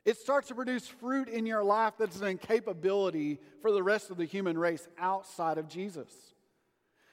It 0.04 0.18
starts 0.18 0.48
to 0.48 0.54
produce 0.54 0.86
fruit 0.86 1.28
in 1.28 1.46
your 1.46 1.64
life 1.64 1.94
that's 1.98 2.20
an 2.20 2.26
incapability 2.26 3.38
for 3.62 3.72
the 3.72 3.82
rest 3.82 4.10
of 4.10 4.18
the 4.18 4.26
human 4.26 4.58
race 4.58 4.86
outside 4.98 5.56
of 5.56 5.68
Jesus. 5.68 6.12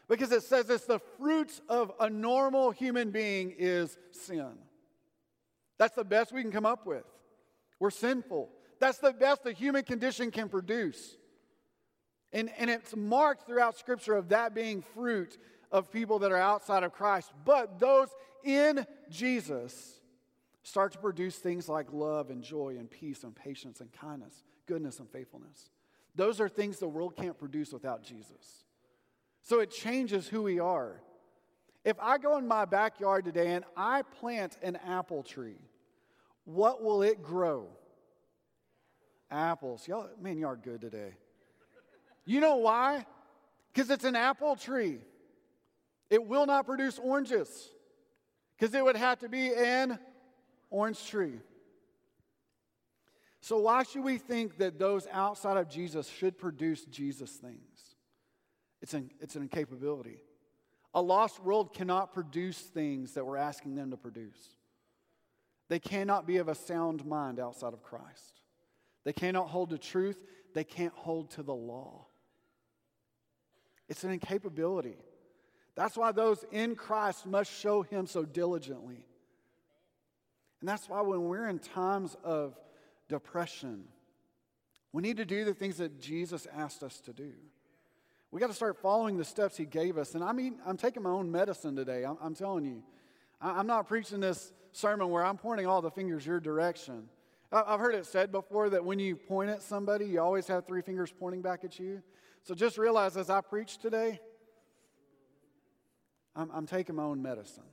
Because 0.09 0.33
it 0.33 0.43
says 0.43 0.69
it's 0.69 0.85
the 0.85 0.99
fruits 1.17 1.61
of 1.69 1.93
a 1.99 2.09
normal 2.09 2.71
human 2.71 3.11
being 3.11 3.55
is 3.57 3.97
sin. 4.11 4.51
That's 5.77 5.95
the 5.95 6.03
best 6.03 6.33
we 6.33 6.41
can 6.41 6.51
come 6.51 6.65
up 6.65 6.85
with. 6.85 7.05
We're 7.79 7.91
sinful. 7.91 8.49
That's 8.81 8.97
the 8.97 9.13
best 9.13 9.43
the 9.43 9.53
human 9.53 9.83
condition 9.83 10.29
can 10.29 10.49
produce. 10.49 11.15
And, 12.33 12.51
and 12.57 12.69
it's 12.69 12.93
marked 12.95 13.47
throughout 13.47 13.77
Scripture 13.77 14.15
of 14.15 14.29
that 14.29 14.53
being 14.53 14.81
fruit 14.81 15.37
of 15.71 15.91
people 15.91 16.19
that 16.19 16.31
are 16.31 16.37
outside 16.37 16.83
of 16.83 16.91
Christ. 16.91 17.31
But 17.45 17.79
those 17.79 18.09
in 18.43 18.85
Jesus 19.09 20.00
start 20.63 20.91
to 20.93 20.99
produce 20.99 21.37
things 21.37 21.67
like 21.67 21.91
love 21.91 22.29
and 22.29 22.43
joy 22.43 22.75
and 22.77 22.89
peace 22.89 23.23
and 23.23 23.35
patience 23.35 23.81
and 23.81 23.91
kindness, 23.91 24.43
goodness 24.67 24.99
and 24.99 25.09
faithfulness. 25.09 25.69
Those 26.15 26.39
are 26.41 26.49
things 26.49 26.77
the 26.77 26.87
world 26.87 27.15
can't 27.15 27.37
produce 27.37 27.71
without 27.71 28.03
Jesus. 28.03 28.65
So 29.41 29.59
it 29.59 29.71
changes 29.71 30.27
who 30.27 30.43
we 30.43 30.59
are. 30.59 31.01
If 31.83 31.97
I 31.99 32.17
go 32.17 32.37
in 32.37 32.47
my 32.47 32.65
backyard 32.65 33.25
today 33.25 33.53
and 33.53 33.65
I 33.75 34.03
plant 34.03 34.57
an 34.61 34.75
apple 34.75 35.23
tree, 35.23 35.57
what 36.43 36.83
will 36.83 37.01
it 37.01 37.23
grow? 37.23 37.69
Apples. 39.31 39.87
Y'all, 39.87 40.09
man, 40.21 40.37
you 40.37 40.45
are 40.45 40.57
good 40.57 40.81
today. 40.81 41.13
You 42.25 42.39
know 42.39 42.57
why? 42.57 43.05
Because 43.73 43.89
it's 43.89 44.03
an 44.03 44.15
apple 44.15 44.55
tree. 44.55 44.99
It 46.09 46.23
will 46.23 46.45
not 46.45 46.65
produce 46.65 46.99
oranges 46.99 47.69
because 48.57 48.75
it 48.75 48.83
would 48.83 48.97
have 48.97 49.19
to 49.19 49.29
be 49.29 49.53
an 49.55 49.97
orange 50.71 51.05
tree. 51.07 51.39
So, 53.41 53.59
why 53.59 53.83
should 53.83 54.03
we 54.03 54.17
think 54.17 54.57
that 54.57 54.79
those 54.79 55.07
outside 55.11 55.57
of 55.57 55.69
Jesus 55.69 56.07
should 56.07 56.37
produce 56.37 56.85
Jesus 56.85 57.31
things? 57.31 57.95
It's 58.81 58.93
an, 58.93 59.11
it's 59.19 59.35
an 59.35 59.43
incapability. 59.43 60.23
A 60.93 61.01
lost 61.01 61.41
world 61.43 61.73
cannot 61.73 62.13
produce 62.13 62.57
things 62.57 63.13
that 63.13 63.25
we're 63.25 63.37
asking 63.37 63.75
them 63.75 63.91
to 63.91 63.97
produce. 63.97 64.49
They 65.69 65.79
cannot 65.79 66.27
be 66.27 66.37
of 66.37 66.49
a 66.49 66.55
sound 66.55 67.05
mind 67.05 67.39
outside 67.39 67.73
of 67.73 67.81
Christ. 67.81 68.41
They 69.03 69.13
cannot 69.13 69.47
hold 69.47 69.69
to 69.69 69.77
truth. 69.77 70.17
They 70.53 70.63
can't 70.63 70.93
hold 70.93 71.31
to 71.31 71.43
the 71.43 71.53
law. 71.53 72.07
It's 73.87 74.03
an 74.03 74.11
incapability. 74.11 74.97
That's 75.75 75.97
why 75.97 76.11
those 76.11 76.43
in 76.51 76.75
Christ 76.75 77.25
must 77.25 77.51
show 77.51 77.81
Him 77.81 78.05
so 78.05 78.25
diligently. 78.25 79.05
And 80.61 80.69
that's 80.69 80.87
why 80.87 81.01
when 81.01 81.23
we're 81.23 81.49
in 81.49 81.59
times 81.59 82.15
of 82.23 82.55
depression, 83.09 83.83
we 84.93 85.01
need 85.01 85.17
to 85.17 85.25
do 85.25 85.43
the 85.43 85.53
things 85.53 85.77
that 85.77 85.99
Jesus 85.99 86.47
asked 86.55 86.83
us 86.83 87.01
to 87.01 87.13
do. 87.13 87.31
We 88.31 88.39
got 88.39 88.47
to 88.47 88.53
start 88.53 88.77
following 88.77 89.17
the 89.17 89.25
steps 89.25 89.57
He 89.57 89.65
gave 89.65 89.97
us. 89.97 90.15
And 90.15 90.23
I 90.23 90.31
mean, 90.31 90.59
I'm 90.65 90.77
taking 90.77 91.03
my 91.03 91.09
own 91.09 91.31
medicine 91.31 91.75
today. 91.75 92.05
I'm, 92.05 92.17
I'm 92.21 92.35
telling 92.35 92.63
you. 92.63 92.83
I, 93.41 93.59
I'm 93.59 93.67
not 93.67 93.87
preaching 93.87 94.21
this 94.21 94.53
sermon 94.71 95.09
where 95.09 95.25
I'm 95.25 95.37
pointing 95.37 95.67
all 95.67 95.81
the 95.81 95.91
fingers 95.91 96.25
your 96.25 96.39
direction. 96.39 97.09
I've 97.51 97.81
heard 97.81 97.95
it 97.95 98.05
said 98.05 98.31
before 98.31 98.69
that 98.69 98.85
when 98.85 98.97
you 98.99 99.17
point 99.17 99.49
at 99.49 99.61
somebody, 99.61 100.05
you 100.05 100.21
always 100.21 100.47
have 100.47 100.65
three 100.65 100.81
fingers 100.81 101.13
pointing 101.17 101.41
back 101.41 101.65
at 101.65 101.77
you. 101.79 102.01
So 102.43 102.55
just 102.55 102.77
realize 102.77 103.17
as 103.17 103.29
I 103.29 103.41
preach 103.41 103.77
today, 103.77 104.21
I'm, 106.33 106.49
I'm 106.53 106.65
taking 106.65 106.95
my 106.95 107.03
own 107.03 107.21
medicine. 107.21 107.65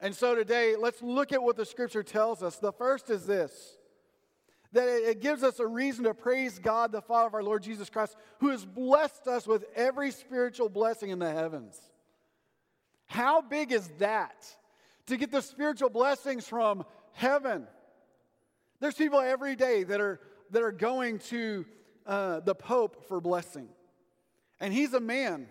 And 0.00 0.14
so 0.14 0.34
today, 0.34 0.76
let's 0.78 1.02
look 1.02 1.32
at 1.32 1.42
what 1.42 1.56
the 1.56 1.66
scripture 1.66 2.02
tells 2.02 2.42
us. 2.42 2.56
The 2.56 2.72
first 2.72 3.10
is 3.10 3.26
this 3.26 3.76
that 4.72 4.86
it 4.86 5.20
gives 5.20 5.42
us 5.42 5.58
a 5.58 5.66
reason 5.66 6.04
to 6.04 6.14
praise 6.14 6.60
God, 6.60 6.92
the 6.92 7.02
Father 7.02 7.26
of 7.26 7.34
our 7.34 7.42
Lord 7.42 7.62
Jesus 7.62 7.90
Christ, 7.90 8.16
who 8.38 8.50
has 8.50 8.64
blessed 8.64 9.26
us 9.26 9.46
with 9.46 9.64
every 9.74 10.12
spiritual 10.12 10.68
blessing 10.68 11.10
in 11.10 11.18
the 11.18 11.30
heavens. 11.30 11.76
How 13.06 13.40
big 13.40 13.72
is 13.72 13.88
that? 13.98 14.46
To 15.06 15.16
get 15.16 15.32
the 15.32 15.42
spiritual 15.42 15.90
blessings 15.90 16.46
from 16.46 16.84
heaven. 17.14 17.66
There's 18.78 18.94
people 18.94 19.18
every 19.18 19.56
day 19.56 19.82
that 19.82 20.00
are, 20.00 20.20
that 20.52 20.62
are 20.62 20.70
going 20.70 21.18
to 21.30 21.66
uh, 22.06 22.40
the 22.40 22.54
Pope 22.54 23.08
for 23.08 23.20
blessing. 23.20 23.68
And 24.60 24.72
he's 24.72 24.94
a 24.94 25.00
man. 25.00 25.48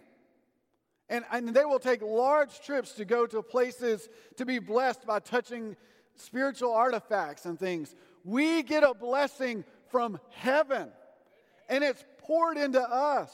And, 1.10 1.26
and 1.32 1.50
they 1.50 1.66
will 1.66 1.80
take 1.80 2.02
large 2.02 2.62
trips 2.62 2.94
to 2.94 3.06
go 3.06 3.26
to 3.26 3.42
places 3.42 4.10
to 4.38 4.46
be 4.46 4.60
blessed 4.60 5.06
by 5.08 5.20
touching 5.20 5.76
spiritual 6.16 6.74
artifacts 6.74 7.46
and 7.46 7.60
things. 7.60 7.96
We 8.24 8.62
get 8.62 8.84
a 8.84 8.94
blessing 8.94 9.64
from 9.90 10.20
heaven, 10.32 10.90
and 11.68 11.84
it's 11.84 12.04
poured 12.20 12.58
into 12.58 12.82
us. 12.82 13.32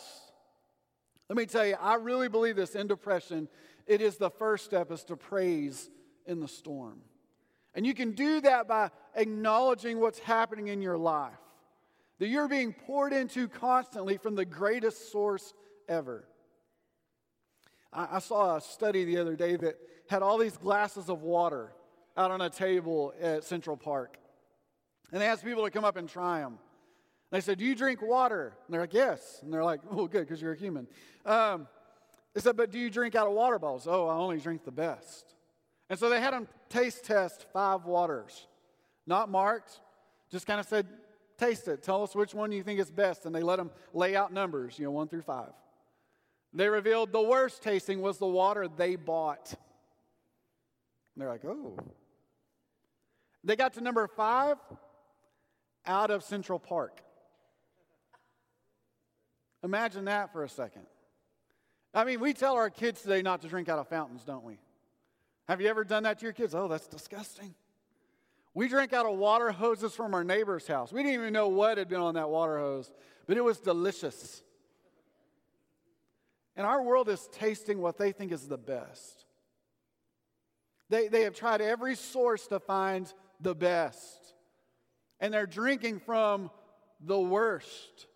Let 1.29 1.37
me 1.37 1.45
tell 1.45 1.65
you, 1.65 1.75
I 1.81 1.95
really 1.95 2.29
believe 2.29 2.55
this 2.55 2.75
in 2.75 2.87
depression. 2.87 3.49
It 3.87 4.01
is 4.01 4.17
the 4.17 4.29
first 4.29 4.63
step 4.63 4.91
is 4.91 5.03
to 5.05 5.17
praise 5.17 5.89
in 6.25 6.39
the 6.39 6.47
storm. 6.47 7.01
And 7.73 7.85
you 7.85 7.93
can 7.93 8.11
do 8.11 8.39
that 8.41 8.67
by 8.67 8.89
acknowledging 9.15 9.99
what's 9.99 10.19
happening 10.19 10.69
in 10.69 10.81
your 10.81 10.97
life, 10.97 11.33
that 12.19 12.27
you're 12.27 12.47
being 12.47 12.73
poured 12.73 13.11
into 13.11 13.49
constantly 13.49 14.17
from 14.17 14.35
the 14.35 14.45
greatest 14.45 15.11
source 15.11 15.53
ever. 15.89 16.25
I, 17.95 18.17
I 18.17 18.19
saw 18.19 18.57
a 18.57 18.61
study 18.61 19.05
the 19.05 19.17
other 19.17 19.35
day 19.35 19.55
that 19.55 19.77
had 20.09 20.21
all 20.21 20.37
these 20.37 20.57
glasses 20.57 21.09
of 21.09 21.23
water 21.23 21.71
out 22.17 22.31
on 22.31 22.41
a 22.41 22.49
table 22.49 23.13
at 23.21 23.43
Central 23.43 23.77
Park. 23.77 24.17
And 25.11 25.21
they 25.21 25.27
asked 25.27 25.43
people 25.43 25.63
to 25.63 25.71
come 25.71 25.85
up 25.85 25.97
and 25.97 26.07
try 26.07 26.39
them. 26.39 26.53
And 26.53 26.57
They 27.31 27.41
said, 27.41 27.57
Do 27.57 27.65
you 27.65 27.75
drink 27.75 28.01
water? 28.01 28.53
And 28.65 28.73
they're 28.73 28.81
like, 28.81 28.93
Yes. 28.93 29.39
And 29.41 29.53
they're 29.53 29.63
like, 29.63 29.81
Oh, 29.89 30.07
good, 30.07 30.21
because 30.27 30.41
you're 30.41 30.53
a 30.53 30.57
human. 30.57 30.87
Um, 31.25 31.67
they 32.33 32.41
said, 32.41 32.57
But 32.57 32.71
do 32.71 32.79
you 32.79 32.89
drink 32.89 33.15
out 33.15 33.27
of 33.27 33.33
water 33.33 33.57
bottles? 33.57 33.87
Oh, 33.87 34.07
I 34.07 34.15
only 34.15 34.39
drink 34.39 34.65
the 34.65 34.71
best. 34.71 35.33
And 35.89 35.97
so 35.97 36.09
they 36.09 36.19
had 36.19 36.33
them 36.33 36.47
taste 36.69 37.05
test 37.05 37.45
five 37.53 37.85
waters, 37.85 38.47
not 39.05 39.29
marked, 39.29 39.79
just 40.31 40.47
kind 40.47 40.59
of 40.59 40.67
said, 40.67 40.87
Taste 41.37 41.67
it. 41.67 41.83
Tell 41.83 42.01
us 42.01 42.15
which 42.15 42.33
one 42.33 42.51
you 42.51 42.63
think 42.63 42.79
is 42.79 42.89
best. 42.89 43.25
And 43.25 43.35
they 43.35 43.41
let 43.41 43.57
them 43.57 43.71
lay 43.93 44.15
out 44.15 44.31
numbers, 44.31 44.79
you 44.79 44.85
know, 44.85 44.91
one 44.91 45.07
through 45.07 45.23
five. 45.23 45.51
They 46.55 46.69
revealed 46.69 47.11
the 47.11 47.21
worst 47.21 47.61
tasting 47.61 48.01
was 48.01 48.17
the 48.17 48.25
water 48.25 48.69
they 48.69 48.95
bought. 48.95 49.53
And 51.13 51.21
they're 51.21 51.29
like, 51.29 51.43
Oh. 51.45 51.77
They 53.43 53.55
got 53.55 53.73
to 53.73 53.81
number 53.81 54.07
five 54.07 54.57
out 55.85 56.09
of 56.09 56.23
Central 56.23 56.57
Park. 56.57 57.01
Imagine 59.63 60.05
that 60.05 60.31
for 60.31 60.43
a 60.43 60.49
second. 60.49 60.87
I 61.93 62.05
mean, 62.05 62.19
we 62.19 62.33
tell 62.33 62.55
our 62.55 62.69
kids 62.69 63.01
today 63.01 63.21
not 63.21 63.41
to 63.41 63.47
drink 63.47 63.69
out 63.69 63.77
of 63.77 63.87
fountains, 63.87 64.23
don't 64.23 64.43
we? 64.43 64.57
Have 65.47 65.61
you 65.61 65.67
ever 65.67 65.83
done 65.83 66.03
that 66.03 66.19
to 66.19 66.23
your 66.25 66.33
kids? 66.33 66.55
Oh, 66.55 66.67
that's 66.67 66.87
disgusting. 66.87 67.53
We 68.53 68.67
drank 68.67 68.93
out 68.93 69.05
of 69.05 69.17
water 69.17 69.51
hoses 69.51 69.93
from 69.93 70.13
our 70.13 70.23
neighbor's 70.23 70.65
house. 70.65 70.91
We 70.91 71.03
didn't 71.03 71.15
even 71.15 71.33
know 71.33 71.49
what 71.49 71.77
had 71.77 71.89
been 71.89 72.01
on 72.01 72.15
that 72.15 72.29
water 72.29 72.57
hose, 72.57 72.91
but 73.27 73.37
it 73.37 73.43
was 73.43 73.59
delicious. 73.59 74.41
And 76.55 76.65
our 76.65 76.81
world 76.81 77.09
is 77.09 77.27
tasting 77.31 77.79
what 77.79 77.97
they 77.97 78.11
think 78.11 78.31
is 78.31 78.47
the 78.47 78.57
best. 78.57 79.25
They, 80.89 81.07
they 81.07 81.21
have 81.21 81.35
tried 81.35 81.61
every 81.61 81.95
source 81.95 82.47
to 82.47 82.59
find 82.59 83.11
the 83.41 83.55
best 83.55 84.25
and 85.19 85.33
they're 85.33 85.47
drinking 85.47 85.99
from 85.99 86.51
the 86.99 87.19
worst. 87.19 88.07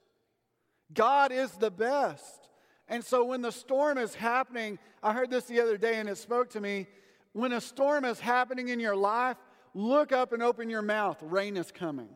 God 0.93 1.31
is 1.31 1.51
the 1.51 1.71
best. 1.71 2.49
And 2.87 3.03
so 3.03 3.23
when 3.23 3.41
the 3.41 3.51
storm 3.51 3.97
is 3.97 4.15
happening, 4.15 4.79
I 5.03 5.13
heard 5.13 5.29
this 5.29 5.45
the 5.45 5.61
other 5.61 5.77
day 5.77 5.95
and 5.95 6.09
it 6.09 6.17
spoke 6.17 6.51
to 6.51 6.61
me. 6.61 6.87
When 7.33 7.53
a 7.53 7.61
storm 7.61 8.05
is 8.05 8.19
happening 8.19 8.69
in 8.69 8.79
your 8.79 8.95
life, 8.95 9.37
look 9.73 10.11
up 10.11 10.33
and 10.33 10.41
open 10.41 10.69
your 10.69 10.81
mouth. 10.81 11.17
Rain 11.21 11.57
is 11.57 11.71
coming. 11.71 12.09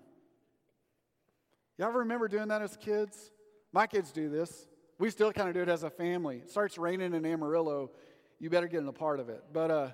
Y'all 1.78 1.92
remember 1.92 2.28
doing 2.28 2.48
that 2.48 2.62
as 2.62 2.76
kids? 2.78 3.32
My 3.72 3.88
kids 3.88 4.12
do 4.12 4.30
this. 4.30 4.68
We 5.04 5.10
still 5.10 5.34
kind 5.34 5.50
of 5.50 5.54
do 5.54 5.62
it 5.62 5.68
as 5.68 5.84
a 5.84 5.90
family. 5.90 6.38
It 6.38 6.50
starts 6.50 6.78
raining 6.78 7.14
in 7.14 7.26
Amarillo, 7.26 7.92
you 8.40 8.50
better 8.50 8.70
get 8.70 8.80
in 8.80 8.88
a 8.88 8.94
part 8.94 9.20
of 9.20 9.28
it. 9.28 9.44
But 9.52 9.70
uh, 9.70 9.88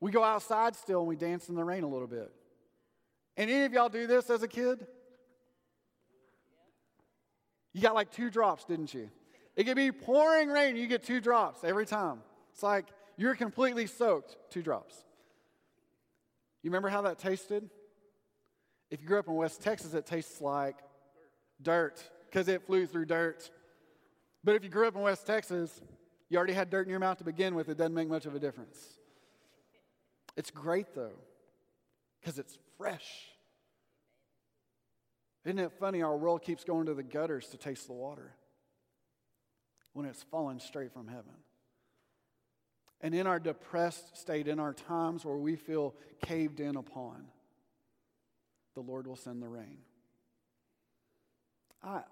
we 0.00 0.10
go 0.10 0.24
outside 0.24 0.74
still 0.74 1.00
and 1.00 1.06
we 1.06 1.16
dance 1.16 1.50
in 1.50 1.54
the 1.54 1.62
rain 1.62 1.82
a 1.84 1.86
little 1.86 2.06
bit. 2.06 2.32
And 3.36 3.50
any 3.50 3.64
of 3.66 3.74
y'all 3.74 3.90
do 3.90 4.06
this 4.06 4.30
as 4.30 4.42
a 4.42 4.48
kid? 4.48 4.86
You 7.74 7.82
got 7.82 7.94
like 7.94 8.10
two 8.10 8.30
drops, 8.30 8.64
didn't 8.64 8.94
you? 8.94 9.10
It 9.54 9.64
could 9.64 9.76
be 9.76 9.92
pouring 9.92 10.48
rain, 10.48 10.76
you 10.76 10.86
get 10.86 11.02
two 11.02 11.20
drops 11.20 11.62
every 11.62 11.84
time. 11.84 12.20
It's 12.54 12.62
like 12.62 12.86
you're 13.18 13.34
completely 13.34 13.86
soaked, 13.86 14.38
two 14.48 14.62
drops. 14.62 14.94
You 16.62 16.70
remember 16.70 16.88
how 16.88 17.02
that 17.02 17.18
tasted? 17.18 17.68
If 18.90 19.02
you 19.02 19.08
grew 19.08 19.18
up 19.18 19.28
in 19.28 19.34
West 19.34 19.60
Texas, 19.60 19.92
it 19.92 20.06
tastes 20.06 20.40
like 20.40 20.78
dirt 21.60 22.02
because 22.30 22.48
it 22.48 22.66
flew 22.66 22.86
through 22.86 23.04
dirt. 23.04 23.50
But 24.46 24.54
if 24.54 24.62
you 24.62 24.70
grew 24.70 24.86
up 24.86 24.94
in 24.94 25.02
West 25.02 25.26
Texas, 25.26 25.82
you 26.28 26.38
already 26.38 26.52
had 26.52 26.70
dirt 26.70 26.86
in 26.86 26.90
your 26.90 27.00
mouth 27.00 27.18
to 27.18 27.24
begin 27.24 27.56
with, 27.56 27.68
it 27.68 27.76
doesn't 27.76 27.92
make 27.92 28.08
much 28.08 28.26
of 28.26 28.34
a 28.36 28.38
difference. 28.38 28.78
It's 30.36 30.52
great 30.52 30.94
though, 30.94 31.18
because 32.20 32.38
it's 32.38 32.56
fresh. 32.78 33.24
Isn't 35.44 35.58
it 35.58 35.72
funny? 35.80 36.00
Our 36.00 36.16
world 36.16 36.42
keeps 36.42 36.62
going 36.62 36.86
to 36.86 36.94
the 36.94 37.02
gutters 37.02 37.48
to 37.48 37.56
taste 37.56 37.88
the 37.88 37.92
water 37.92 38.36
when 39.94 40.06
it's 40.06 40.22
fallen 40.22 40.60
straight 40.60 40.92
from 40.92 41.08
heaven. 41.08 41.34
And 43.00 43.16
in 43.16 43.26
our 43.26 43.40
depressed 43.40 44.16
state, 44.16 44.46
in 44.46 44.60
our 44.60 44.74
times 44.74 45.24
where 45.24 45.36
we 45.36 45.56
feel 45.56 45.96
caved 46.22 46.60
in 46.60 46.76
upon, 46.76 47.24
the 48.76 48.80
Lord 48.80 49.08
will 49.08 49.16
send 49.16 49.42
the 49.42 49.48
rain. 49.48 49.78
I, 51.82 52.02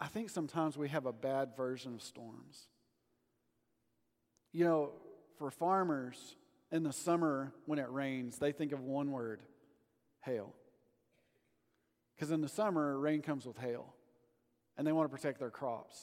I 0.00 0.06
think 0.06 0.30
sometimes 0.30 0.76
we 0.76 0.88
have 0.88 1.06
a 1.06 1.12
bad 1.12 1.56
version 1.56 1.94
of 1.94 2.02
storms. 2.02 2.68
You 4.52 4.64
know, 4.64 4.92
for 5.38 5.50
farmers, 5.50 6.36
in 6.70 6.82
the 6.82 6.92
summer 6.92 7.52
when 7.66 7.78
it 7.78 7.90
rains, 7.90 8.38
they 8.38 8.52
think 8.52 8.72
of 8.72 8.80
one 8.80 9.10
word 9.10 9.42
hail. 10.20 10.54
Because 12.14 12.30
in 12.30 12.40
the 12.40 12.48
summer, 12.48 12.98
rain 12.98 13.22
comes 13.22 13.46
with 13.46 13.56
hail, 13.58 13.94
and 14.76 14.86
they 14.86 14.92
want 14.92 15.10
to 15.10 15.16
protect 15.16 15.38
their 15.38 15.50
crops. 15.50 16.00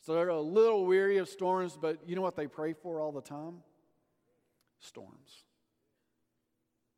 So 0.00 0.14
they're 0.14 0.28
a 0.28 0.40
little 0.40 0.84
weary 0.84 1.18
of 1.18 1.28
storms, 1.28 1.78
but 1.80 1.98
you 2.06 2.16
know 2.16 2.22
what 2.22 2.36
they 2.36 2.46
pray 2.46 2.72
for 2.72 3.00
all 3.00 3.12
the 3.12 3.22
time? 3.22 3.62
Storms. 4.80 5.44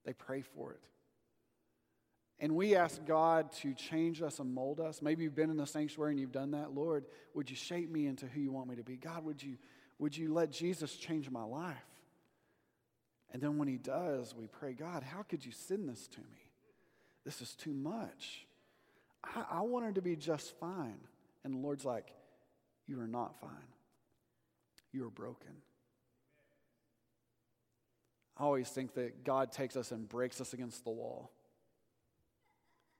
They 0.04 0.12
pray 0.12 0.42
for 0.42 0.72
it. 0.72 0.82
And 2.38 2.54
we 2.54 2.74
ask 2.74 3.04
God 3.06 3.50
to 3.60 3.72
change 3.72 4.20
us 4.20 4.40
and 4.40 4.52
mold 4.52 4.78
us. 4.78 5.00
Maybe 5.00 5.24
you've 5.24 5.34
been 5.34 5.50
in 5.50 5.56
the 5.56 5.66
sanctuary 5.66 6.12
and 6.12 6.20
you've 6.20 6.32
done 6.32 6.50
that. 6.50 6.74
Lord, 6.74 7.06
would 7.34 7.48
you 7.48 7.56
shape 7.56 7.90
me 7.90 8.06
into 8.06 8.26
who 8.26 8.40
you 8.40 8.52
want 8.52 8.68
me 8.68 8.76
to 8.76 8.82
be? 8.82 8.96
God, 8.96 9.24
would 9.24 9.42
you, 9.42 9.56
would 9.98 10.16
you 10.16 10.32
let 10.34 10.50
Jesus 10.50 10.96
change 10.96 11.30
my 11.30 11.44
life? 11.44 11.76
And 13.32 13.42
then 13.42 13.56
when 13.56 13.68
he 13.68 13.78
does, 13.78 14.34
we 14.34 14.46
pray, 14.46 14.74
God, 14.74 15.02
how 15.02 15.22
could 15.22 15.44
you 15.44 15.52
send 15.52 15.88
this 15.88 16.06
to 16.08 16.20
me? 16.20 16.50
This 17.24 17.40
is 17.40 17.54
too 17.54 17.72
much. 17.72 18.46
I, 19.24 19.44
I 19.50 19.60
want 19.62 19.86
her 19.86 19.92
to 19.92 20.02
be 20.02 20.14
just 20.14 20.58
fine. 20.58 20.98
And 21.42 21.54
the 21.54 21.58
Lord's 21.58 21.84
like, 21.84 22.12
You 22.86 23.00
are 23.00 23.06
not 23.06 23.40
fine. 23.40 23.50
You 24.92 25.06
are 25.06 25.10
broken. 25.10 25.52
I 28.38 28.44
always 28.44 28.68
think 28.68 28.94
that 28.94 29.24
God 29.24 29.50
takes 29.50 29.76
us 29.76 29.90
and 29.90 30.08
breaks 30.08 30.40
us 30.40 30.52
against 30.52 30.84
the 30.84 30.90
wall. 30.90 31.30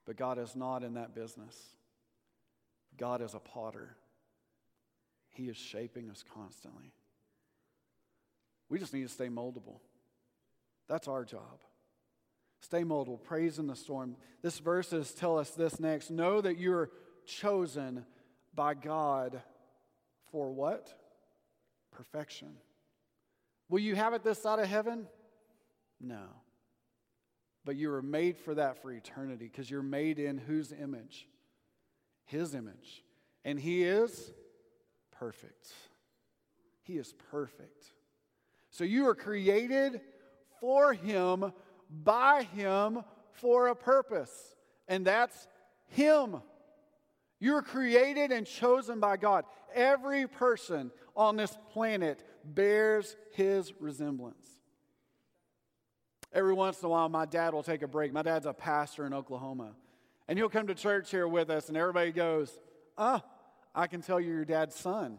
But 0.06 0.16
God 0.16 0.38
is 0.38 0.54
not 0.54 0.82
in 0.82 0.94
that 0.94 1.14
business. 1.14 1.56
God 2.96 3.20
is 3.20 3.34
a 3.34 3.38
potter, 3.38 3.96
He 5.28 5.48
is 5.48 5.56
shaping 5.56 6.08
us 6.08 6.25
constantly. 6.34 6.92
We 8.68 8.78
just 8.78 8.94
need 8.94 9.02
to 9.02 9.08
stay 9.08 9.28
moldable. 9.28 9.80
That's 10.88 11.08
our 11.08 11.25
job. 11.25 11.60
Stay 12.60 12.82
moldable, 12.82 13.22
praise 13.22 13.58
in 13.58 13.66
the 13.66 13.76
storm. 13.76 14.16
This 14.42 14.58
verses 14.58 15.12
tell 15.12 15.38
us 15.38 15.50
this 15.50 15.78
next. 15.78 16.10
Know 16.10 16.40
that 16.40 16.58
you're 16.58 16.90
chosen 17.26 18.06
by 18.54 18.75
God 18.75 19.42
for 20.32 20.50
what? 20.50 20.92
Perfection. 21.92 22.56
Will 23.68 23.80
you 23.80 23.94
have 23.94 24.14
it 24.14 24.25
this 24.25 24.40
side 24.40 24.58
of 24.58 24.66
heaven? 24.66 25.06
No. 26.00 26.25
But 27.66 27.75
you 27.75 27.90
were 27.90 28.00
made 28.00 28.38
for 28.38 28.54
that 28.54 28.80
for 28.80 28.92
eternity 28.92 29.50
because 29.52 29.68
you're 29.68 29.82
made 29.82 30.20
in 30.20 30.38
whose 30.38 30.73
image? 30.73 31.28
His 32.25 32.54
image. 32.54 33.02
And 33.44 33.58
He 33.58 33.82
is 33.82 34.30
perfect. 35.11 35.73
He 36.85 36.96
is 36.96 37.12
perfect. 37.32 37.87
So 38.70 38.85
you 38.85 39.08
are 39.08 39.16
created 39.16 40.00
for 40.61 40.92
Him, 40.92 41.52
by 41.90 42.44
Him, 42.44 43.02
for 43.32 43.66
a 43.66 43.75
purpose, 43.75 44.54
and 44.87 45.04
that's 45.04 45.49
Him. 45.88 46.37
You're 47.40 47.62
created 47.62 48.30
and 48.30 48.46
chosen 48.46 49.00
by 49.00 49.16
God. 49.16 49.44
Every 49.75 50.28
person 50.28 50.92
on 51.16 51.37
this 51.37 51.58
planet 51.73 52.23
bears 52.44 53.16
His 53.32 53.73
resemblance. 53.80 54.55
Every 56.36 56.52
once 56.52 56.82
in 56.82 56.86
a 56.86 56.90
while, 56.90 57.08
my 57.08 57.24
dad 57.24 57.54
will 57.54 57.62
take 57.62 57.80
a 57.80 57.88
break. 57.88 58.12
My 58.12 58.20
dad's 58.20 58.44
a 58.44 58.52
pastor 58.52 59.06
in 59.06 59.14
Oklahoma. 59.14 59.70
And 60.28 60.38
he'll 60.38 60.50
come 60.50 60.66
to 60.66 60.74
church 60.74 61.10
here 61.10 61.26
with 61.26 61.48
us, 61.48 61.68
and 61.68 61.78
everybody 61.78 62.12
goes, 62.12 62.52
Ah, 62.98 63.24
I 63.74 63.86
can 63.86 64.02
tell 64.02 64.20
you're 64.20 64.34
your 64.34 64.44
dad's 64.44 64.76
son. 64.76 65.16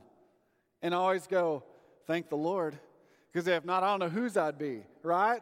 And 0.83 0.93
I 0.93 0.97
always 0.97 1.25
go, 1.25 1.63
Thank 2.05 2.29
the 2.29 2.37
Lord. 2.37 2.77
Because 3.33 3.47
if 3.47 3.65
not, 3.65 3.81
I 3.81 3.87
don't 3.87 3.99
know 3.99 4.09
whose 4.09 4.37
I'd 4.37 4.59
be, 4.59 4.83
right? 5.01 5.41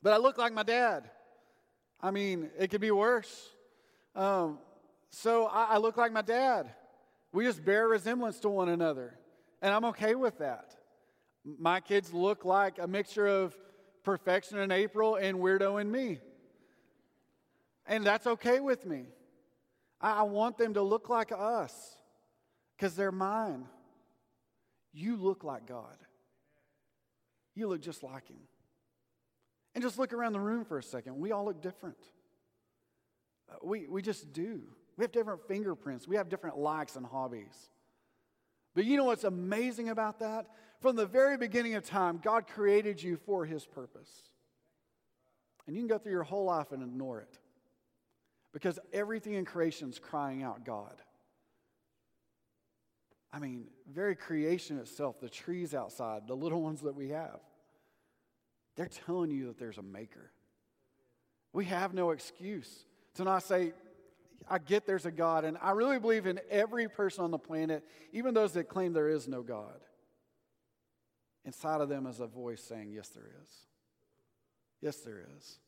But 0.00 0.12
I 0.12 0.18
look 0.18 0.38
like 0.38 0.52
my 0.52 0.62
dad. 0.62 1.10
I 2.00 2.12
mean, 2.12 2.48
it 2.56 2.70
could 2.70 2.80
be 2.80 2.92
worse. 2.92 3.50
Um, 4.14 4.60
so 5.10 5.46
I, 5.46 5.64
I 5.70 5.78
look 5.78 5.96
like 5.96 6.12
my 6.12 6.22
dad. 6.22 6.70
We 7.32 7.44
just 7.46 7.64
bear 7.64 7.88
resemblance 7.88 8.38
to 8.40 8.48
one 8.48 8.68
another. 8.68 9.18
And 9.60 9.74
I'm 9.74 9.86
okay 9.86 10.14
with 10.14 10.38
that. 10.38 10.76
My 11.44 11.80
kids 11.80 12.14
look 12.14 12.44
like 12.44 12.78
a 12.78 12.86
mixture 12.86 13.26
of 13.26 13.56
perfection 14.08 14.58
in 14.58 14.72
April 14.72 15.16
and 15.16 15.36
weirdo 15.36 15.78
in 15.78 15.92
me. 15.92 16.18
And 17.84 18.06
that's 18.06 18.26
okay 18.26 18.58
with 18.58 18.86
me. 18.86 19.04
I 20.00 20.22
want 20.22 20.56
them 20.56 20.72
to 20.74 20.82
look 20.82 21.10
like 21.10 21.30
us 21.30 21.74
because 22.74 22.96
they're 22.96 23.12
mine. 23.12 23.66
You 24.94 25.16
look 25.16 25.44
like 25.44 25.66
God. 25.66 25.98
You 27.54 27.68
look 27.68 27.82
just 27.82 28.02
like 28.02 28.26
Him. 28.28 28.38
And 29.74 29.84
just 29.84 29.98
look 29.98 30.14
around 30.14 30.32
the 30.32 30.40
room 30.40 30.64
for 30.64 30.78
a 30.78 30.82
second. 30.82 31.18
We 31.18 31.32
all 31.32 31.44
look 31.44 31.60
different. 31.60 31.98
Uh, 33.50 33.56
we, 33.62 33.88
we 33.88 34.00
just 34.00 34.32
do. 34.32 34.62
We 34.96 35.04
have 35.04 35.12
different 35.12 35.46
fingerprints, 35.46 36.08
we 36.08 36.16
have 36.16 36.30
different 36.30 36.56
likes 36.56 36.96
and 36.96 37.04
hobbies. 37.04 37.68
But 38.74 38.86
you 38.86 38.96
know 38.96 39.04
what's 39.04 39.24
amazing 39.24 39.90
about 39.90 40.20
that? 40.20 40.46
From 40.80 40.96
the 40.96 41.06
very 41.06 41.36
beginning 41.36 41.74
of 41.74 41.84
time, 41.84 42.20
God 42.22 42.46
created 42.46 43.02
you 43.02 43.16
for 43.16 43.44
His 43.44 43.66
purpose. 43.66 44.10
And 45.66 45.74
you 45.76 45.82
can 45.82 45.88
go 45.88 45.98
through 45.98 46.12
your 46.12 46.22
whole 46.22 46.44
life 46.44 46.72
and 46.72 46.82
ignore 46.82 47.20
it 47.20 47.38
because 48.52 48.78
everything 48.92 49.34
in 49.34 49.44
creation 49.44 49.90
is 49.90 49.98
crying 49.98 50.42
out 50.42 50.64
God. 50.64 50.94
I 53.32 53.38
mean, 53.38 53.66
very 53.92 54.16
creation 54.16 54.78
itself, 54.78 55.20
the 55.20 55.28
trees 55.28 55.74
outside, 55.74 56.22
the 56.26 56.34
little 56.34 56.62
ones 56.62 56.80
that 56.80 56.94
we 56.94 57.10
have, 57.10 57.40
they're 58.76 58.88
telling 59.06 59.30
you 59.30 59.48
that 59.48 59.58
there's 59.58 59.76
a 59.76 59.82
maker. 59.82 60.30
We 61.52 61.66
have 61.66 61.92
no 61.92 62.12
excuse 62.12 62.86
to 63.14 63.24
not 63.24 63.42
say, 63.42 63.72
I 64.48 64.58
get 64.58 64.86
there's 64.86 65.04
a 65.04 65.10
God, 65.10 65.44
and 65.44 65.58
I 65.60 65.72
really 65.72 65.98
believe 65.98 66.26
in 66.26 66.40
every 66.48 66.88
person 66.88 67.24
on 67.24 67.30
the 67.30 67.38
planet, 67.38 67.84
even 68.12 68.32
those 68.32 68.52
that 68.52 68.68
claim 68.68 68.92
there 68.92 69.08
is 69.08 69.28
no 69.28 69.42
God. 69.42 69.80
Inside 71.44 71.80
of 71.80 71.88
them 71.88 72.06
is 72.06 72.20
a 72.20 72.26
voice 72.26 72.62
saying, 72.62 72.90
Yes, 72.92 73.08
there 73.08 73.30
is. 73.42 73.48
Yes, 74.80 74.96
there 74.98 75.26
is. 75.36 75.58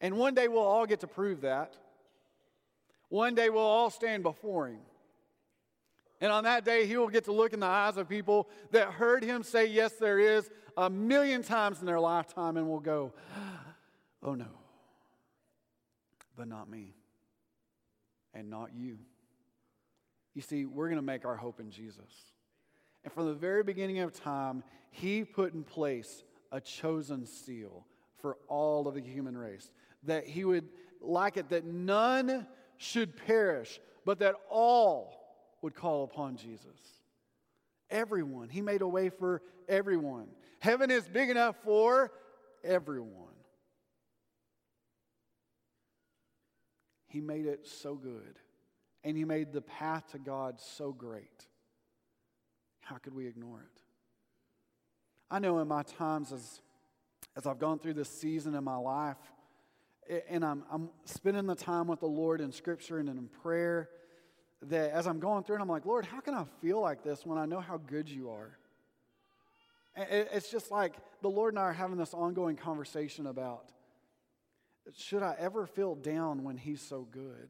And 0.00 0.16
one 0.16 0.34
day 0.34 0.48
we'll 0.48 0.62
all 0.62 0.86
get 0.86 1.00
to 1.00 1.06
prove 1.06 1.42
that. 1.42 1.76
One 3.08 3.34
day 3.34 3.50
we'll 3.50 3.62
all 3.62 3.90
stand 3.90 4.22
before 4.22 4.68
Him. 4.68 4.80
And 6.20 6.30
on 6.30 6.44
that 6.44 6.64
day, 6.64 6.86
He 6.86 6.96
will 6.96 7.08
get 7.08 7.24
to 7.24 7.32
look 7.32 7.52
in 7.52 7.60
the 7.60 7.66
eyes 7.66 7.96
of 7.96 8.08
people 8.08 8.48
that 8.70 8.88
heard 8.88 9.24
Him 9.24 9.42
say, 9.42 9.66
Yes, 9.66 9.92
there 9.94 10.18
is, 10.18 10.48
a 10.76 10.88
million 10.88 11.42
times 11.42 11.80
in 11.80 11.86
their 11.86 12.00
lifetime, 12.00 12.56
and 12.56 12.68
will 12.68 12.80
go, 12.80 13.12
Oh 14.22 14.34
no, 14.34 14.46
but 16.36 16.48
not 16.48 16.70
me 16.70 16.94
and 18.34 18.48
not 18.48 18.70
you. 18.74 18.98
You 20.34 20.42
see, 20.42 20.64
we're 20.64 20.86
going 20.86 20.96
to 20.96 21.02
make 21.02 21.24
our 21.24 21.36
hope 21.36 21.60
in 21.60 21.70
Jesus. 21.70 22.32
And 23.04 23.12
from 23.12 23.26
the 23.26 23.34
very 23.34 23.62
beginning 23.62 24.00
of 24.00 24.12
time, 24.12 24.62
He 24.90 25.24
put 25.24 25.54
in 25.54 25.64
place 25.64 26.22
a 26.50 26.60
chosen 26.60 27.26
seal 27.26 27.86
for 28.20 28.36
all 28.48 28.86
of 28.86 28.94
the 28.94 29.00
human 29.00 29.36
race. 29.36 29.70
That 30.04 30.26
He 30.26 30.44
would 30.44 30.68
like 31.00 31.36
it 31.36 31.48
that 31.50 31.64
none 31.64 32.46
should 32.76 33.16
perish, 33.26 33.80
but 34.04 34.20
that 34.20 34.36
all 34.48 35.22
would 35.62 35.74
call 35.74 36.04
upon 36.04 36.36
Jesus. 36.36 36.66
Everyone. 37.90 38.48
He 38.48 38.62
made 38.62 38.82
a 38.82 38.88
way 38.88 39.10
for 39.10 39.42
everyone. 39.68 40.28
Heaven 40.60 40.90
is 40.90 41.08
big 41.08 41.30
enough 41.30 41.56
for 41.64 42.12
everyone. 42.64 43.34
He 47.06 47.20
made 47.20 47.46
it 47.46 47.66
so 47.66 47.94
good. 47.94 48.38
And 49.04 49.16
He 49.16 49.24
made 49.24 49.52
the 49.52 49.60
path 49.60 50.12
to 50.12 50.18
God 50.18 50.60
so 50.60 50.92
great. 50.92 51.46
How 52.82 52.96
could 52.96 53.14
we 53.14 53.26
ignore 53.26 53.60
it? 53.60 53.82
I 55.30 55.38
know 55.38 55.58
in 55.60 55.68
my 55.68 55.82
times 55.82 56.32
as, 56.32 56.60
as 57.36 57.46
I've 57.46 57.58
gone 57.58 57.78
through 57.78 57.94
this 57.94 58.10
season 58.10 58.54
in 58.54 58.62
my 58.62 58.76
life, 58.76 59.16
and 60.28 60.44
I'm, 60.44 60.64
I'm 60.70 60.90
spending 61.04 61.46
the 61.46 61.54
time 61.54 61.86
with 61.86 62.00
the 62.00 62.06
Lord 62.06 62.40
in 62.40 62.52
Scripture 62.52 62.98
and 62.98 63.08
in 63.08 63.28
prayer, 63.42 63.88
that 64.62 64.90
as 64.90 65.06
I'm 65.06 65.20
going 65.20 65.44
through 65.44 65.56
it, 65.56 65.60
I'm 65.60 65.68
like, 65.68 65.86
Lord, 65.86 66.04
how 66.04 66.20
can 66.20 66.34
I 66.34 66.44
feel 66.60 66.80
like 66.80 67.02
this 67.02 67.24
when 67.24 67.38
I 67.38 67.46
know 67.46 67.60
how 67.60 67.78
good 67.78 68.08
you 68.08 68.30
are? 68.30 68.58
It's 69.96 70.50
just 70.50 70.70
like 70.70 70.94
the 71.20 71.28
Lord 71.28 71.54
and 71.54 71.58
I 71.58 71.64
are 71.64 71.72
having 71.72 71.96
this 71.96 72.14
ongoing 72.14 72.56
conversation 72.56 73.26
about 73.26 73.72
should 74.96 75.22
I 75.22 75.36
ever 75.38 75.66
feel 75.66 75.94
down 75.94 76.42
when 76.42 76.56
He's 76.56 76.80
so 76.80 77.06
good? 77.10 77.48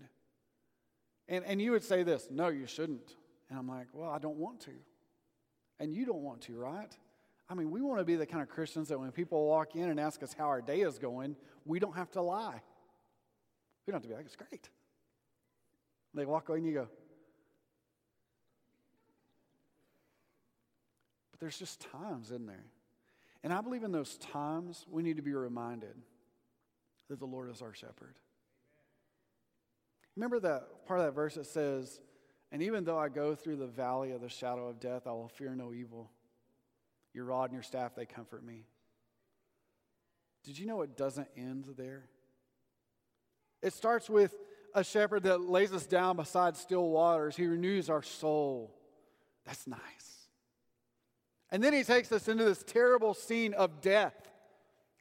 And, 1.29 1.45
and 1.45 1.62
you 1.62 1.73
would 1.73 1.85
say 1.85 2.03
this, 2.03 2.29
no, 2.31 2.49
you 2.49 2.66
shouldn't. 2.66 3.14
And 3.49 3.59
I'm 3.59 3.68
like, 3.68 3.87
well, 3.92 4.11
I 4.11 4.18
don't 4.18 4.37
want 4.37 4.61
to. 4.62 4.73
And 5.83 5.92
you 5.92 6.07
don't 6.07 6.23
want 6.23 6.42
to, 6.42 6.57
right? 6.57 6.97
I 7.51 7.55
mean, 7.55 7.73
we 7.73 7.83
want 7.83 7.99
to 7.99 8.05
be 8.05 8.14
the 8.14 8.25
kind 8.25 8.40
of 8.40 8.49
Christians 8.49 8.88
that 8.90 9.01
when 9.01 9.11
people 9.11 9.49
walk 9.49 9.75
in 9.75 9.90
and 9.90 9.99
ask 9.99 10.23
us 10.23 10.33
how 10.33 10.45
our 10.45 10.62
day 10.62 10.83
is 10.83 10.97
going, 10.97 11.35
we 11.64 11.81
don't 11.81 11.97
have 11.97 12.09
to 12.12 12.23
lie. 12.23 12.62
We 13.85 13.90
don't 13.90 13.97
have 13.97 14.03
to 14.03 14.09
be 14.09 14.14
like, 14.14 14.27
it's 14.27 14.37
great. 14.37 14.71
They 16.14 16.25
walk 16.25 16.49
away 16.49 16.59
and 16.59 16.66
you 16.68 16.73
go, 16.73 16.88
but 21.33 21.40
there's 21.40 21.59
just 21.59 21.85
times, 21.90 22.31
in 22.31 22.47
there? 22.47 22.66
And 23.42 23.53
I 23.53 23.61
believe 23.61 23.83
in 23.83 23.90
those 23.90 24.18
times 24.18 24.87
we 24.88 25.03
need 25.03 25.16
to 25.16 25.23
be 25.23 25.35
reminded 25.35 25.97
that 27.11 27.18
the 27.18 27.27
Lord 27.27 27.51
is 27.51 27.61
our 27.61 27.75
shepherd. 27.75 28.14
Remember 30.14 30.38
that 30.38 30.87
part 30.87 31.01
of 31.01 31.07
that 31.07 31.12
verse 31.12 31.35
that 31.35 31.47
says, 31.47 32.01
And 32.52 32.62
even 32.62 32.84
though 32.84 32.98
I 32.98 33.08
go 33.08 33.34
through 33.34 33.56
the 33.56 33.66
valley 33.66 34.12
of 34.12 34.20
the 34.20 34.28
shadow 34.28 34.68
of 34.68 34.78
death, 34.78 35.06
I 35.06 35.12
will 35.12 35.28
fear 35.28 35.54
no 35.54 35.72
evil. 35.72 36.10
Your 37.14 37.24
rod 37.24 37.44
and 37.44 37.54
your 37.54 37.62
staff, 37.62 37.94
they 37.94 38.04
comfort 38.04 38.44
me. 38.44 38.66
Did 40.44 40.58
you 40.58 40.66
know 40.66 40.82
it 40.82 40.96
doesn't 40.96 41.28
end 41.36 41.64
there? 41.78 42.04
It 43.62 43.72
starts 43.72 44.10
with 44.10 44.34
a 44.74 44.84
shepherd 44.84 45.22
that 45.22 45.40
lays 45.40 45.72
us 45.72 45.86
down 45.86 46.16
beside 46.16 46.56
still 46.56 46.88
waters. 46.90 47.36
He 47.36 47.46
renews 47.46 47.88
our 47.88 48.02
soul. 48.02 48.74
That's 49.46 49.66
nice. 49.66 49.80
And 51.50 51.62
then 51.62 51.72
he 51.72 51.84
takes 51.84 52.12
us 52.12 52.28
into 52.28 52.44
this 52.44 52.62
terrible 52.66 53.14
scene 53.14 53.54
of 53.54 53.80
death. 53.80 54.14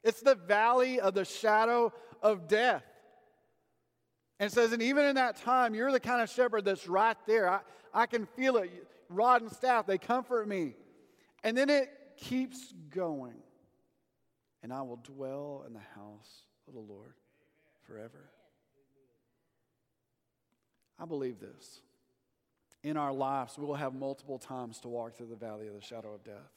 It's 0.02 0.20
the 0.20 0.34
valley 0.34 1.00
of 1.00 1.14
the 1.14 1.24
shadow 1.24 1.92
of 2.22 2.48
death. 2.48 2.84
And 4.42 4.50
says, 4.50 4.72
and 4.72 4.82
even 4.82 5.04
in 5.04 5.14
that 5.14 5.36
time, 5.36 5.72
you're 5.72 5.92
the 5.92 6.00
kind 6.00 6.20
of 6.20 6.28
shepherd 6.28 6.64
that's 6.64 6.88
right 6.88 7.16
there. 7.28 7.48
I, 7.48 7.60
I 7.94 8.06
can 8.06 8.26
feel 8.26 8.56
it. 8.56 8.88
Rod 9.08 9.40
and 9.40 9.52
staff, 9.52 9.86
they 9.86 9.98
comfort 9.98 10.48
me. 10.48 10.74
And 11.44 11.56
then 11.56 11.70
it 11.70 11.88
keeps 12.16 12.74
going. 12.92 13.36
And 14.64 14.72
I 14.72 14.82
will 14.82 14.96
dwell 14.96 15.62
in 15.64 15.74
the 15.74 15.78
house 15.78 16.42
of 16.66 16.74
the 16.74 16.80
Lord 16.80 17.14
forever. 17.86 18.30
I 20.98 21.04
believe 21.04 21.38
this. 21.38 21.80
In 22.82 22.96
our 22.96 23.12
lives, 23.12 23.56
we 23.56 23.64
will 23.64 23.76
have 23.76 23.94
multiple 23.94 24.40
times 24.40 24.80
to 24.80 24.88
walk 24.88 25.16
through 25.16 25.28
the 25.28 25.36
valley 25.36 25.68
of 25.68 25.74
the 25.74 25.80
shadow 25.80 26.14
of 26.14 26.24
death. 26.24 26.50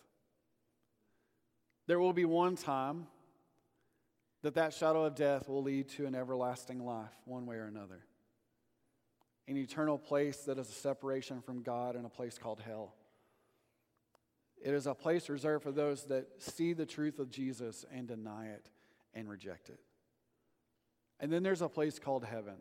There 1.86 2.00
will 2.00 2.14
be 2.14 2.26
one 2.26 2.56
time 2.56 3.06
that 4.46 4.54
that 4.54 4.76
shadow 4.76 5.06
of 5.06 5.16
death 5.16 5.50
will 5.50 5.64
lead 5.64 5.90
to 5.90 6.06
an 6.06 6.14
everlasting 6.14 6.86
life, 6.86 7.10
one 7.26 7.48
way 7.48 7.56
or 7.56 7.66
another. 7.66 8.06
An 9.48 9.58
eternal 9.58 9.98
place 9.98 10.38
that 10.42 10.60
is 10.60 10.70
a 10.70 10.72
separation 10.72 11.42
from 11.42 11.64
God 11.64 11.96
and 11.96 12.06
a 12.06 12.10
place 12.10 12.38
called 12.38 12.60
hell. 12.60 12.94
It 14.64 14.72
is 14.76 14.86
a 14.86 14.94
place 14.94 15.30
reserved 15.30 15.64
for 15.64 15.72
those 15.72 16.04
that 16.06 16.28
see 16.38 16.74
the 16.74 16.86
truth 16.86 17.18
of 17.18 17.32
Jesus 17.32 17.86
and 17.92 18.08
deny 18.08 18.50
it 18.50 18.70
and 19.16 19.28
reject 19.28 19.70
it. 19.70 19.80
And 21.20 21.34
then 21.34 21.42
there's 21.42 21.64
a 21.64 21.68
place 21.68 21.98
called 21.98 22.24
heaven. 22.24 22.58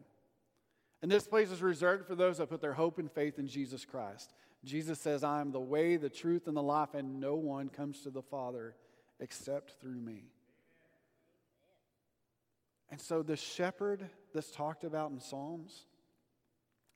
And 1.03 1.13
this 1.13 1.27
place 1.27 1.51
is 1.51 1.61
reserved 1.61 2.07
for 2.07 2.15
those 2.15 2.39
that 2.39 2.49
put 2.49 2.63
their 2.63 2.73
hope 2.73 2.99
and 2.99 3.13
faith 3.13 3.39
in 3.39 3.47
Jesus 3.47 3.85
Christ. 3.85 4.33
Jesus 4.65 4.99
says, 4.99 5.23
I 5.23 5.43
am 5.43 5.53
the 5.53 5.61
way, 5.61 5.97
the 5.97 6.09
truth, 6.09 6.47
and 6.47 6.57
the 6.57 6.63
life, 6.63 6.95
and 6.95 7.21
no 7.21 7.35
one 7.35 7.69
comes 7.69 8.01
to 8.05 8.11
the 8.11 8.23
Father 8.23 8.75
except 9.21 9.79
through 9.83 10.01
me. 10.01 10.31
And 12.95 13.01
so 13.01 13.25
the 13.25 13.35
shepherd 13.35 14.09
that's 14.33 14.53
talked 14.53 14.85
about 14.85 15.11
in 15.11 15.19
Psalms 15.19 15.87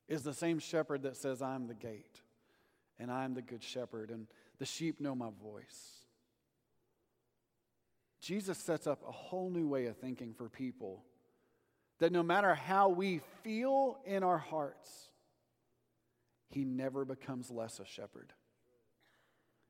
is 0.07 0.23
the 0.23 0.33
same 0.33 0.57
shepherd 0.57 1.03
that 1.03 1.17
says, 1.17 1.41
I'm 1.41 1.67
the 1.67 1.73
gate 1.73 2.21
and 2.97 3.11
I'm 3.11 3.33
the 3.33 3.41
good 3.41 3.61
shepherd, 3.61 4.09
and 4.09 4.27
the 4.59 4.65
sheep 4.65 5.01
know 5.01 5.13
my 5.13 5.27
voice. 5.43 6.05
Jesus 8.21 8.57
sets 8.57 8.87
up 8.87 9.01
a 9.05 9.11
whole 9.11 9.49
new 9.49 9.67
way 9.67 9.87
of 9.87 9.97
thinking 9.97 10.33
for 10.33 10.47
people 10.47 11.03
that 11.97 12.13
no 12.13 12.23
matter 12.23 12.55
how 12.55 12.87
we 12.87 13.19
feel 13.43 13.97
in 14.05 14.23
our 14.23 14.37
hearts, 14.37 15.09
he 16.47 16.63
never 16.63 17.03
becomes 17.03 17.51
less 17.51 17.77
a 17.81 17.85
shepherd. 17.85 18.31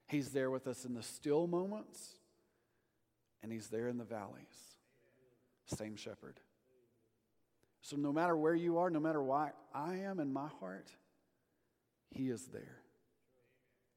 He's 0.06 0.30
there 0.30 0.52
with 0.52 0.68
us 0.68 0.86
in 0.86 0.94
the 0.94 1.02
still 1.02 1.48
moments, 1.48 2.18
and 3.42 3.52
he's 3.52 3.70
there 3.70 3.88
in 3.88 3.98
the 3.98 4.04
valleys. 4.04 4.69
Same 5.70 5.96
shepherd. 5.96 6.40
So, 7.82 7.96
no 7.96 8.12
matter 8.12 8.36
where 8.36 8.56
you 8.56 8.80
are, 8.80 8.90
no 8.90 9.00
matter 9.00 9.22
why 9.22 9.52
I 9.74 9.96
am 9.98 10.20
in 10.20 10.34
my 10.34 10.50
heart, 10.60 10.90
he 12.12 12.30
is 12.30 12.46
there. 12.48 12.82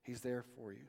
He's 0.03 0.21
there 0.21 0.45
for 0.57 0.73
you. 0.73 0.87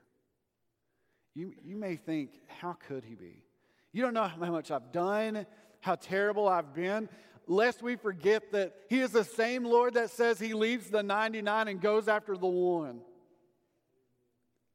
You, 1.35 1.53
you 1.63 1.75
may 1.75 1.95
think, 1.95 2.31
how 2.47 2.73
could 2.73 3.03
he 3.03 3.15
be? 3.15 3.43
You 3.91 4.03
don't 4.03 4.13
know 4.13 4.27
how 4.27 4.51
much 4.51 4.71
I've 4.71 4.91
done, 4.91 5.45
how 5.81 5.95
terrible 5.95 6.47
I've 6.47 6.73
been. 6.73 7.09
Lest 7.47 7.81
we 7.81 7.95
forget 7.95 8.51
that 8.51 8.73
he 8.89 8.99
is 8.99 9.11
the 9.11 9.23
same 9.23 9.63
Lord 9.63 9.95
that 9.95 10.11
says 10.11 10.39
he 10.39 10.53
leaves 10.53 10.89
the 10.89 11.03
99 11.03 11.67
and 11.67 11.81
goes 11.81 12.07
after 12.07 12.37
the 12.37 12.47
one. 12.47 13.01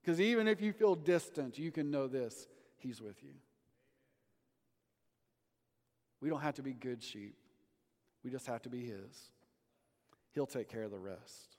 Because 0.00 0.20
even 0.20 0.48
if 0.48 0.60
you 0.60 0.72
feel 0.72 0.94
distant, 0.94 1.58
you 1.58 1.70
can 1.70 1.90
know 1.90 2.08
this 2.08 2.46
he's 2.78 3.00
with 3.00 3.22
you. 3.22 3.34
We 6.20 6.28
don't 6.28 6.40
have 6.40 6.54
to 6.54 6.62
be 6.62 6.72
good 6.72 7.02
sheep, 7.02 7.36
we 8.24 8.30
just 8.30 8.46
have 8.46 8.62
to 8.62 8.68
be 8.68 8.84
his. 8.84 9.30
He'll 10.32 10.46
take 10.46 10.68
care 10.68 10.82
of 10.82 10.90
the 10.90 10.98
rest. 10.98 11.56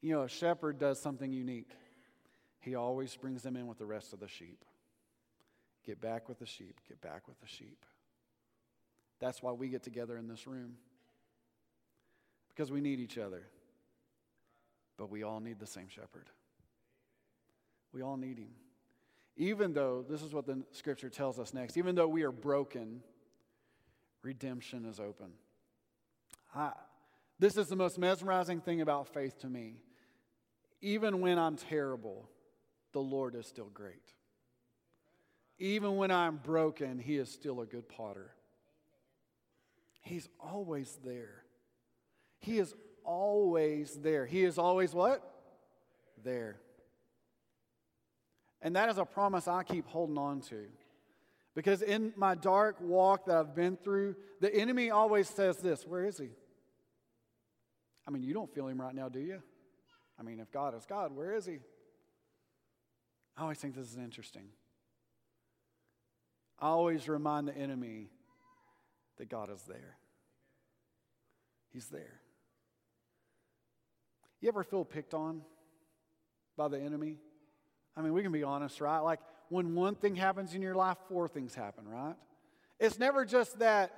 You 0.00 0.12
know, 0.12 0.22
a 0.22 0.28
shepherd 0.28 0.78
does 0.78 1.00
something 1.00 1.32
unique. 1.32 1.70
He 2.60 2.74
always 2.74 3.16
brings 3.16 3.42
them 3.42 3.56
in 3.56 3.66
with 3.66 3.78
the 3.78 3.86
rest 3.86 4.12
of 4.12 4.20
the 4.20 4.28
sheep. 4.28 4.64
Get 5.84 6.00
back 6.00 6.28
with 6.28 6.38
the 6.38 6.46
sheep, 6.46 6.80
get 6.88 7.00
back 7.00 7.26
with 7.26 7.40
the 7.40 7.48
sheep. 7.48 7.84
That's 9.18 9.42
why 9.42 9.52
we 9.52 9.68
get 9.68 9.82
together 9.82 10.16
in 10.16 10.28
this 10.28 10.46
room. 10.46 10.74
Because 12.48 12.70
we 12.70 12.80
need 12.80 13.00
each 13.00 13.18
other. 13.18 13.42
But 14.96 15.10
we 15.10 15.22
all 15.22 15.40
need 15.40 15.58
the 15.58 15.66
same 15.66 15.88
shepherd. 15.88 16.28
We 17.92 18.02
all 18.02 18.16
need 18.16 18.38
him. 18.38 18.50
Even 19.36 19.72
though, 19.72 20.04
this 20.08 20.22
is 20.22 20.32
what 20.32 20.46
the 20.46 20.62
scripture 20.72 21.08
tells 21.08 21.38
us 21.38 21.54
next, 21.54 21.76
even 21.76 21.94
though 21.94 22.08
we 22.08 22.22
are 22.22 22.32
broken, 22.32 23.02
redemption 24.22 24.84
is 24.84 25.00
open. 25.00 25.32
I, 26.54 26.72
this 27.38 27.56
is 27.56 27.68
the 27.68 27.76
most 27.76 27.98
mesmerizing 27.98 28.60
thing 28.60 28.82
about 28.82 29.08
faith 29.12 29.38
to 29.40 29.48
me. 29.48 29.76
Even 30.80 31.20
when 31.20 31.38
I'm 31.38 31.56
terrible, 31.56 32.28
the 32.92 33.00
Lord 33.00 33.34
is 33.34 33.46
still 33.46 33.70
great. 33.72 34.12
Even 35.58 35.96
when 35.96 36.10
I'm 36.10 36.36
broken, 36.36 36.98
He 36.98 37.16
is 37.16 37.30
still 37.30 37.60
a 37.60 37.66
good 37.66 37.88
potter. 37.88 38.34
He's 40.02 40.28
always 40.40 40.98
there. 41.04 41.44
He 42.40 42.58
is 42.58 42.74
always 43.04 43.94
there. 43.94 44.26
He 44.26 44.42
is 44.44 44.58
always 44.58 44.92
what? 44.92 45.22
There. 46.24 46.56
And 48.62 48.76
that 48.76 48.88
is 48.88 48.98
a 48.98 49.04
promise 49.04 49.48
I 49.48 49.64
keep 49.64 49.86
holding 49.88 50.16
on 50.16 50.40
to. 50.42 50.66
Because 51.54 51.82
in 51.82 52.12
my 52.16 52.34
dark 52.34 52.76
walk 52.80 53.26
that 53.26 53.36
I've 53.36 53.54
been 53.54 53.76
through, 53.76 54.16
the 54.40 54.54
enemy 54.54 54.90
always 54.90 55.28
says 55.28 55.58
this 55.58 55.86
Where 55.86 56.06
is 56.06 56.18
he? 56.18 56.30
I 58.06 58.10
mean, 58.10 58.22
you 58.22 58.32
don't 58.32 58.52
feel 58.54 58.68
him 58.68 58.80
right 58.80 58.94
now, 58.94 59.08
do 59.08 59.20
you? 59.20 59.42
I 60.18 60.22
mean, 60.22 60.40
if 60.40 60.50
God 60.50 60.76
is 60.76 60.86
God, 60.86 61.14
where 61.14 61.34
is 61.34 61.44
he? 61.46 61.58
I 63.36 63.42
always 63.42 63.58
think 63.58 63.74
this 63.74 63.90
is 63.90 63.96
interesting. 63.96 64.48
I 66.58 66.68
always 66.68 67.08
remind 67.08 67.48
the 67.48 67.56
enemy 67.56 68.10
that 69.18 69.28
God 69.28 69.50
is 69.50 69.62
there. 69.62 69.96
He's 71.72 71.86
there. 71.88 72.20
You 74.40 74.48
ever 74.48 74.62
feel 74.62 74.84
picked 74.84 75.14
on 75.14 75.42
by 76.56 76.68
the 76.68 76.78
enemy? 76.78 77.18
I 77.96 78.00
mean, 78.00 78.12
we 78.12 78.22
can 78.22 78.32
be 78.32 78.42
honest, 78.42 78.80
right? 78.80 79.00
Like 79.00 79.20
when 79.48 79.74
one 79.74 79.94
thing 79.94 80.16
happens 80.16 80.54
in 80.54 80.62
your 80.62 80.74
life, 80.74 80.96
four 81.08 81.28
things 81.28 81.54
happen, 81.54 81.86
right? 81.86 82.14
It's 82.80 82.98
never 82.98 83.24
just 83.24 83.58
that, 83.58 83.92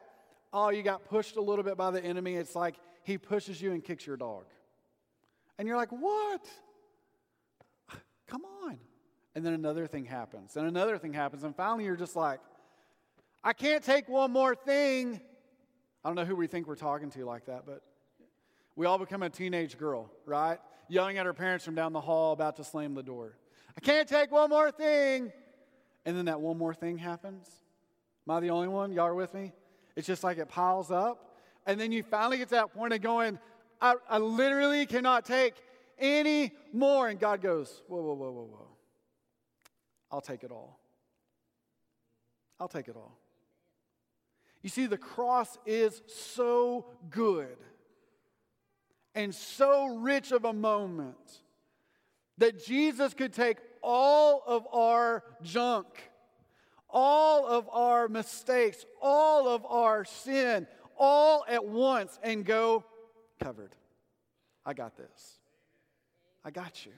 oh, 0.52 0.70
you 0.70 0.82
got 0.82 1.04
pushed 1.04 1.36
a 1.36 1.40
little 1.40 1.64
bit 1.64 1.76
by 1.76 1.90
the 1.90 2.04
enemy. 2.04 2.34
It's 2.34 2.56
like 2.56 2.74
he 3.02 3.18
pushes 3.18 3.60
you 3.62 3.72
and 3.72 3.82
kicks 3.82 4.06
your 4.06 4.16
dog. 4.16 4.44
And 5.58 5.68
you're 5.68 5.76
like, 5.76 5.92
what? 5.92 6.44
Come 8.26 8.42
on. 8.64 8.78
And 9.36 9.44
then 9.44 9.52
another 9.52 9.86
thing 9.86 10.04
happens, 10.04 10.56
and 10.56 10.66
another 10.66 10.96
thing 10.96 11.12
happens, 11.12 11.42
and 11.42 11.56
finally 11.56 11.84
you're 11.84 11.96
just 11.96 12.14
like, 12.14 12.40
I 13.42 13.52
can't 13.52 13.82
take 13.82 14.08
one 14.08 14.30
more 14.30 14.54
thing. 14.54 15.20
I 16.04 16.08
don't 16.08 16.14
know 16.14 16.24
who 16.24 16.36
we 16.36 16.46
think 16.46 16.68
we're 16.68 16.76
talking 16.76 17.10
to 17.10 17.24
like 17.24 17.46
that, 17.46 17.66
but 17.66 17.82
we 18.76 18.86
all 18.86 18.98
become 18.98 19.22
a 19.22 19.30
teenage 19.30 19.76
girl, 19.76 20.10
right? 20.24 20.58
Yelling 20.88 21.18
at 21.18 21.26
her 21.26 21.34
parents 21.34 21.64
from 21.64 21.74
down 21.74 21.92
the 21.92 22.00
hall, 22.00 22.32
about 22.32 22.56
to 22.56 22.64
slam 22.64 22.94
the 22.94 23.02
door. 23.02 23.36
I 23.76 23.80
can't 23.80 24.08
take 24.08 24.30
one 24.30 24.50
more 24.50 24.70
thing. 24.70 25.32
And 26.04 26.16
then 26.16 26.26
that 26.26 26.40
one 26.40 26.58
more 26.58 26.74
thing 26.74 26.98
happens. 26.98 27.48
Am 28.28 28.34
I 28.34 28.40
the 28.40 28.50
only 28.50 28.68
one? 28.68 28.92
Y'all 28.92 29.06
are 29.06 29.14
with 29.14 29.34
me? 29.34 29.52
It's 29.96 30.06
just 30.06 30.24
like 30.24 30.38
it 30.38 30.48
piles 30.48 30.90
up. 30.90 31.38
And 31.66 31.80
then 31.80 31.92
you 31.92 32.02
finally 32.02 32.38
get 32.38 32.48
to 32.48 32.54
that 32.56 32.74
point 32.74 32.92
of 32.92 33.00
going, 33.00 33.38
I, 33.80 33.94
I 34.08 34.18
literally 34.18 34.86
cannot 34.86 35.24
take 35.24 35.54
any 35.98 36.52
more. 36.72 37.08
And 37.08 37.18
God 37.18 37.40
goes, 37.40 37.82
Whoa, 37.88 38.02
whoa, 38.02 38.14
whoa, 38.14 38.30
whoa, 38.30 38.48
whoa. 38.50 38.68
I'll 40.10 40.20
take 40.20 40.44
it 40.44 40.50
all. 40.50 40.78
I'll 42.60 42.68
take 42.68 42.88
it 42.88 42.96
all. 42.96 43.18
You 44.62 44.70
see, 44.70 44.86
the 44.86 44.96
cross 44.96 45.58
is 45.66 46.00
so 46.06 46.86
good 47.10 47.56
and 49.14 49.34
so 49.34 49.96
rich 49.96 50.32
of 50.32 50.44
a 50.44 50.52
moment 50.52 51.42
that 52.38 52.64
Jesus 52.64 53.14
could 53.14 53.32
take 53.32 53.58
all 53.82 54.42
of 54.46 54.66
our 54.72 55.22
junk, 55.42 55.86
all 56.90 57.46
of 57.46 57.68
our 57.70 58.08
mistakes, 58.08 58.84
all 59.00 59.48
of 59.48 59.64
our 59.66 60.04
sin, 60.04 60.66
all 60.98 61.44
at 61.48 61.64
once 61.64 62.18
and 62.22 62.44
go 62.44 62.84
covered. 63.40 63.74
I 64.64 64.74
got 64.74 64.96
this. 64.96 65.38
I 66.44 66.50
got 66.50 66.86
you. 66.86 66.92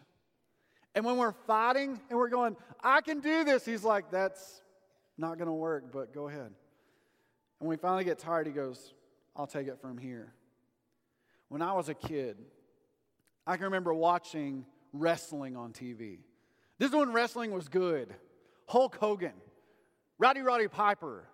And 0.94 1.04
when 1.04 1.16
we're 1.18 1.34
fighting 1.46 2.00
and 2.08 2.18
we're 2.18 2.28
going, 2.28 2.56
I 2.82 3.00
can 3.00 3.20
do 3.20 3.44
this, 3.44 3.64
he's 3.64 3.84
like, 3.84 4.10
that's 4.10 4.62
not 5.18 5.38
going 5.38 5.48
to 5.48 5.52
work, 5.52 5.92
but 5.92 6.14
go 6.14 6.28
ahead. 6.28 6.40
And 6.40 6.54
when 7.58 7.70
we 7.70 7.76
finally 7.76 8.04
get 8.04 8.18
tired, 8.18 8.46
he 8.46 8.52
goes, 8.52 8.94
I'll 9.34 9.46
take 9.46 9.66
it 9.66 9.78
from 9.80 9.98
here. 9.98 10.32
When 11.48 11.62
I 11.62 11.72
was 11.74 11.88
a 11.88 11.94
kid, 11.94 12.38
I 13.46 13.56
can 13.56 13.64
remember 13.64 13.94
watching 13.94 14.64
wrestling 14.98 15.56
on 15.56 15.72
TV. 15.72 16.18
This 16.78 16.90
is 16.90 16.96
when 16.96 17.12
wrestling 17.12 17.52
was 17.52 17.68
good. 17.68 18.14
Hulk 18.66 18.96
Hogan, 18.96 19.32
Rowdy 20.18 20.42
Roddy 20.42 20.68
Piper, 20.68 21.24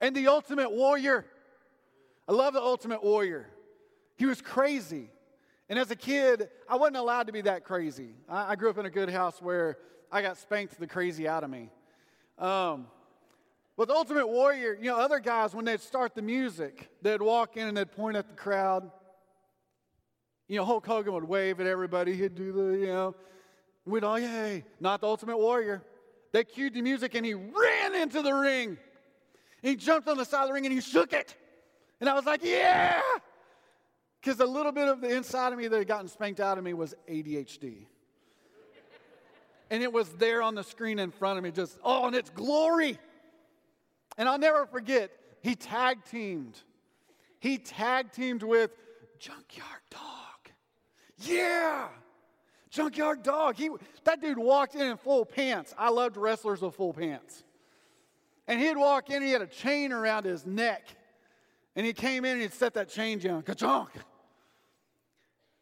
and 0.00 0.14
the 0.14 0.28
Ultimate 0.28 0.70
Warrior. 0.70 1.24
I 2.28 2.32
love 2.32 2.54
the 2.54 2.62
Ultimate 2.62 3.02
Warrior. 3.02 3.48
He 4.16 4.26
was 4.26 4.40
crazy. 4.40 5.10
And 5.68 5.78
as 5.78 5.90
a 5.90 5.96
kid, 5.96 6.48
I 6.68 6.76
wasn't 6.76 6.98
allowed 6.98 7.26
to 7.26 7.32
be 7.32 7.40
that 7.42 7.64
crazy. 7.64 8.10
I, 8.28 8.52
I 8.52 8.56
grew 8.56 8.70
up 8.70 8.78
in 8.78 8.86
a 8.86 8.90
good 8.90 9.10
house 9.10 9.40
where 9.40 9.78
I 10.12 10.22
got 10.22 10.36
spanked 10.36 10.78
the 10.78 10.86
crazy 10.86 11.26
out 11.26 11.44
of 11.44 11.50
me. 11.50 11.70
Um, 12.38 12.86
but 13.76 13.88
the 13.88 13.94
Ultimate 13.94 14.28
Warrior, 14.28 14.78
you 14.80 14.86
know, 14.86 14.98
other 14.98 15.18
guys, 15.18 15.54
when 15.54 15.64
they'd 15.64 15.80
start 15.80 16.14
the 16.14 16.22
music, 16.22 16.88
they'd 17.02 17.20
walk 17.20 17.56
in 17.56 17.68
and 17.68 17.76
they'd 17.76 17.90
point 17.90 18.16
at 18.16 18.28
the 18.28 18.34
crowd. 18.34 18.90
You 20.48 20.56
know, 20.56 20.64
Hulk 20.64 20.86
Hogan 20.86 21.12
would 21.12 21.24
wave 21.24 21.60
at 21.60 21.66
everybody. 21.66 22.14
He'd 22.14 22.34
do 22.34 22.52
the, 22.52 22.78
you 22.78 22.86
know, 22.86 23.14
we'd 23.84 24.04
all, 24.04 24.18
yay. 24.18 24.64
Not 24.80 25.00
the 25.00 25.08
Ultimate 25.08 25.38
Warrior. 25.38 25.82
They 26.32 26.44
cued 26.44 26.74
the 26.74 26.82
music 26.82 27.14
and 27.14 27.26
he 27.26 27.34
ran 27.34 27.94
into 27.94 28.22
the 28.22 28.32
ring. 28.32 28.78
He 29.62 29.74
jumped 29.74 30.08
on 30.08 30.16
the 30.16 30.24
side 30.24 30.42
of 30.42 30.48
the 30.48 30.54
ring 30.54 30.66
and 30.66 30.72
he 30.72 30.80
shook 30.80 31.12
it. 31.12 31.34
And 32.00 32.08
I 32.08 32.14
was 32.14 32.24
like, 32.24 32.44
yeah. 32.44 33.00
Because 34.20 34.40
a 34.40 34.46
little 34.46 34.72
bit 34.72 34.88
of 34.88 35.00
the 35.00 35.14
inside 35.14 35.52
of 35.52 35.58
me 35.58 35.66
that 35.68 35.76
had 35.76 35.88
gotten 35.88 36.08
spanked 36.08 36.40
out 36.40 36.58
of 36.58 36.64
me 36.64 36.74
was 36.74 36.94
ADHD. 37.08 37.86
and 39.70 39.82
it 39.82 39.92
was 39.92 40.08
there 40.10 40.42
on 40.42 40.54
the 40.54 40.62
screen 40.62 40.98
in 40.98 41.10
front 41.10 41.38
of 41.38 41.44
me, 41.44 41.50
just, 41.50 41.78
oh, 41.82 42.06
and 42.06 42.14
it's 42.14 42.30
glory. 42.30 42.98
And 44.18 44.28
I'll 44.28 44.38
never 44.38 44.66
forget, 44.66 45.10
he 45.42 45.54
tag 45.54 46.04
teamed. 46.10 46.60
He 47.40 47.58
tag 47.58 48.12
teamed 48.12 48.42
with 48.42 48.70
Junkyard 49.18 49.82
Dog. 49.90 50.25
Yeah. 51.18 51.88
Junkyard 52.70 53.22
dog. 53.22 53.56
He, 53.56 53.70
that 54.04 54.20
dude 54.20 54.38
walked 54.38 54.74
in 54.74 54.82
in 54.82 54.96
full 54.96 55.24
pants. 55.24 55.74
I 55.78 55.90
loved 55.90 56.16
wrestlers 56.16 56.60
with 56.60 56.74
full 56.74 56.92
pants. 56.92 57.42
And 58.48 58.60
he'd 58.60 58.76
walk 58.76 59.10
in, 59.10 59.22
he 59.22 59.30
had 59.30 59.42
a 59.42 59.46
chain 59.46 59.92
around 59.92 60.24
his 60.24 60.46
neck. 60.46 60.86
And 61.74 61.84
he 61.84 61.92
came 61.92 62.24
in 62.24 62.32
and 62.32 62.42
he'd 62.42 62.52
set 62.52 62.74
that 62.74 62.88
chain 62.88 63.18
down. 63.18 63.42
Ka-chonk. 63.42 63.88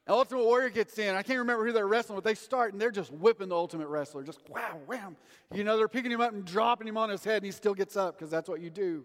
Ultimate 0.06 0.44
Warrior 0.44 0.68
gets 0.68 0.98
in. 0.98 1.14
I 1.14 1.22
can't 1.22 1.38
remember 1.38 1.64
who 1.64 1.72
they're 1.72 1.86
wrestling 1.86 2.16
with. 2.16 2.24
They 2.24 2.34
start 2.34 2.72
and 2.72 2.82
they're 2.82 2.90
just 2.90 3.10
whipping 3.10 3.48
the 3.48 3.56
Ultimate 3.56 3.88
Wrestler. 3.88 4.22
Just 4.22 4.40
wow, 4.50 4.78
wham. 4.86 5.16
You 5.52 5.64
know, 5.64 5.78
they're 5.78 5.88
picking 5.88 6.10
him 6.10 6.20
up 6.20 6.32
and 6.32 6.44
dropping 6.44 6.86
him 6.86 6.98
on 6.98 7.08
his 7.08 7.24
head, 7.24 7.36
and 7.36 7.46
he 7.46 7.52
still 7.52 7.74
gets 7.74 7.96
up 7.96 8.18
because 8.18 8.30
that's 8.30 8.48
what 8.48 8.60
you 8.60 8.68
do. 8.68 9.04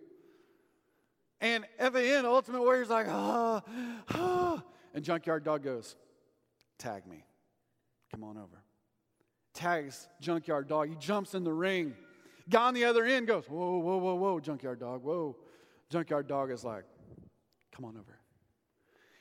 And 1.40 1.66
at 1.80 1.94
the 1.94 2.04
end, 2.04 2.28
Ultimate 2.28 2.60
Warrior's 2.60 2.90
like, 2.90 3.08
ah, 3.08 3.62
ah. 4.10 4.62
And 4.94 5.04
Junkyard 5.04 5.46
Dog 5.46 5.64
goes, 5.64 5.96
tag 6.80 7.06
me. 7.06 7.24
Come 8.12 8.24
on 8.24 8.38
over. 8.38 8.64
Tags 9.54 10.08
Junkyard 10.20 10.68
Dog. 10.68 10.90
He 10.90 10.96
jumps 10.96 11.36
in 11.36 11.44
the 11.44 11.54
ring. 11.54 11.94
Guy 12.50 12.68
on 12.68 12.74
the 12.74 12.86
other 12.86 13.06
end 13.06 13.28
goes, 13.28 13.44
whoa, 13.48 13.78
whoa, 13.78 13.98
whoa, 13.98 14.16
whoa, 14.16 14.40
Junkyard 14.40 14.80
Dog, 14.80 15.04
whoa. 15.04 15.36
Junkyard 15.90 16.28
Dog 16.28 16.52
is 16.52 16.64
like, 16.64 16.86
come 17.76 17.86
on 17.86 17.96
over. 17.96 18.20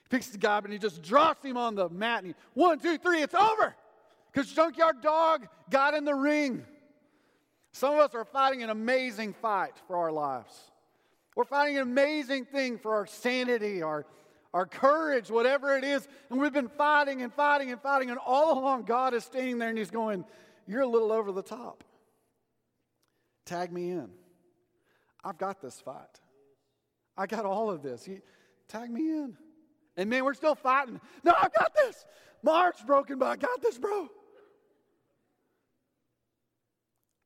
He 0.03 0.09
picks 0.09 0.29
the 0.29 0.38
guy 0.38 0.57
up 0.57 0.64
and 0.64 0.73
he 0.73 0.79
just 0.79 1.03
drops 1.03 1.44
him 1.44 1.57
on 1.57 1.75
the 1.75 1.88
mat. 1.90 2.25
And 2.25 2.29
he, 2.29 2.35
one, 2.55 2.79
two, 2.79 2.97
three, 2.97 3.21
it's 3.21 3.35
over. 3.35 3.75
Because 4.33 4.51
Junkyard 4.53 5.03
Dog 5.03 5.47
got 5.71 5.94
in 5.94 6.05
the 6.05 6.14
ring. 6.14 6.64
Some 7.73 7.94
of 7.94 8.01
us 8.01 8.14
are 8.14 8.25
fighting 8.25 8.62
an 8.62 8.71
amazing 8.71 9.35
fight 9.35 9.73
for 9.87 9.97
our 9.97 10.12
lives. 10.12 10.55
We're 11.37 11.44
fighting 11.44 11.77
an 11.77 11.83
amazing 11.83 12.47
thing 12.47 12.79
for 12.79 12.94
our 12.94 13.07
sanity, 13.07 13.83
our, 13.83 14.07
our 14.54 14.66
courage, 14.66 15.30
whatever 15.30 15.76
it 15.76 15.84
is. 15.84 16.06
And 16.30 16.40
we've 16.40 16.52
been 16.52 16.68
fighting 16.68 17.22
and 17.22 17.32
fighting 17.32 17.70
and 17.70 17.80
fighting. 17.80 18.11
And 18.11 18.18
all 18.24 18.58
along, 18.58 18.84
God 18.84 19.14
is 19.14 19.24
standing 19.24 19.58
there 19.58 19.68
and 19.68 19.78
He's 19.78 19.90
going, 19.90 20.24
You're 20.66 20.82
a 20.82 20.87
little 20.87 21.12
over 21.12 21.32
the 21.32 21.42
top. 21.42 21.84
Tag 23.44 23.72
me 23.72 23.90
in. 23.90 24.11
I've 25.24 25.38
got 25.38 25.61
this 25.61 25.80
fight. 25.80 26.20
I 27.16 27.26
got 27.26 27.44
all 27.44 27.70
of 27.70 27.82
this. 27.82 28.08
Tag 28.68 28.90
me 28.90 29.11
in. 29.11 29.37
And 29.96 30.08
man, 30.08 30.24
we're 30.24 30.34
still 30.34 30.54
fighting. 30.54 31.00
No, 31.24 31.32
I 31.32 31.48
got 31.48 31.74
this. 31.74 32.06
My 32.42 32.52
heart's 32.52 32.82
broken, 32.82 33.18
but 33.18 33.26
I 33.26 33.37
got 33.37 33.61
this, 33.61 33.78
bro. 33.78 34.08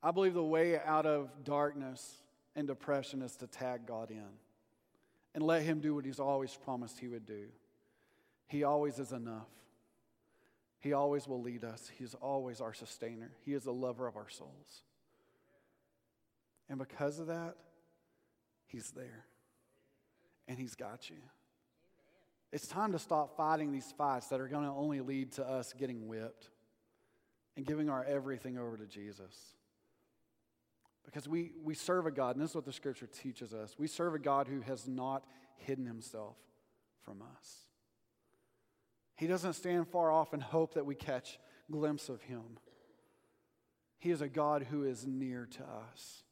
I 0.03 0.11
believe 0.11 0.35
the 0.35 0.43
way 0.43 0.81
out 0.81 1.07
of 1.07 1.31
darkness 1.45 2.23
and 2.57 2.67
depression 2.67 3.23
is 3.23 3.37
to 3.37 3.47
tag 3.47 3.87
God 3.87 4.11
in 4.11 4.25
and 5.35 5.43
let 5.43 5.63
Him 5.63 5.81
do 5.81 5.95
what 5.95 6.05
He's 6.05 6.21
always 6.21 6.55
promised 6.55 6.99
He 6.99 7.09
would 7.09 7.27
do. 7.27 7.47
He 8.47 8.65
always 8.65 8.99
is 8.99 9.13
enough. 9.13 9.49
He 10.81 10.93
always 10.93 11.29
will 11.29 11.41
lead 11.41 11.65
us. 11.65 11.91
He's 11.97 12.15
always 12.15 12.61
our 12.61 12.75
sustainer. 12.75 13.31
He 13.45 13.55
is 13.55 13.65
the 13.65 13.73
lover 13.73 14.07
of 14.07 14.17
our 14.17 14.29
souls. 14.29 14.83
And 16.69 16.79
because 16.79 17.19
of 17.19 17.29
that, 17.29 17.55
He's 18.67 18.91
there. 18.91 19.25
And 20.49 20.59
He's 20.59 20.75
got 20.75 21.09
you. 21.09 21.17
It's 22.53 22.67
time 22.67 22.93
to 22.93 22.99
stop 22.99 23.37
fighting 23.37 23.73
these 23.73 23.93
fights 23.97 24.27
that 24.29 24.41
are 24.41 24.49
going 24.49 24.65
to 24.65 24.71
only 24.71 25.01
lead 25.01 25.33
to 25.33 25.49
us 25.49 25.73
getting 25.73 26.07
whipped 26.07 26.51
and 27.57 27.65
giving 27.65 27.89
our 27.89 28.05
everything 28.05 28.59
over 28.59 28.77
to 28.77 28.87
Jesus. 28.87 29.35
Because 31.05 31.29
we, 31.29 31.53
we 31.63 31.75
serve 31.75 32.07
a 32.07 32.11
God, 32.11 32.37
and 32.37 32.43
this 32.43 32.51
is 32.51 32.57
what 32.57 32.65
the 32.65 32.73
scripture 32.73 33.07
teaches 33.07 33.53
us. 33.53 33.75
We 33.79 33.87
serve 33.87 34.15
a 34.15 34.19
God 34.19 34.49
who 34.49 34.61
has 34.61 34.87
not 34.87 35.25
hidden 35.57 35.87
himself 35.87 36.37
from 37.05 37.23
us. 37.23 37.57
He 39.17 39.27
doesn't 39.27 39.55
stand 39.55 39.89
far 39.89 40.11
off 40.11 40.33
and 40.33 40.43
hope 40.43 40.75
that 40.75 40.87
we 40.87 40.95
catch 40.95 41.39
glimpse 41.71 42.09
of 42.09 42.23
him. 42.23 42.59
He 43.99 44.11
is 44.11 44.21
a 44.21 44.29
God 44.29 44.67
who 44.69 44.85
is 44.85 45.07
near 45.07 45.47
to 45.53 45.63
us. 45.63 46.23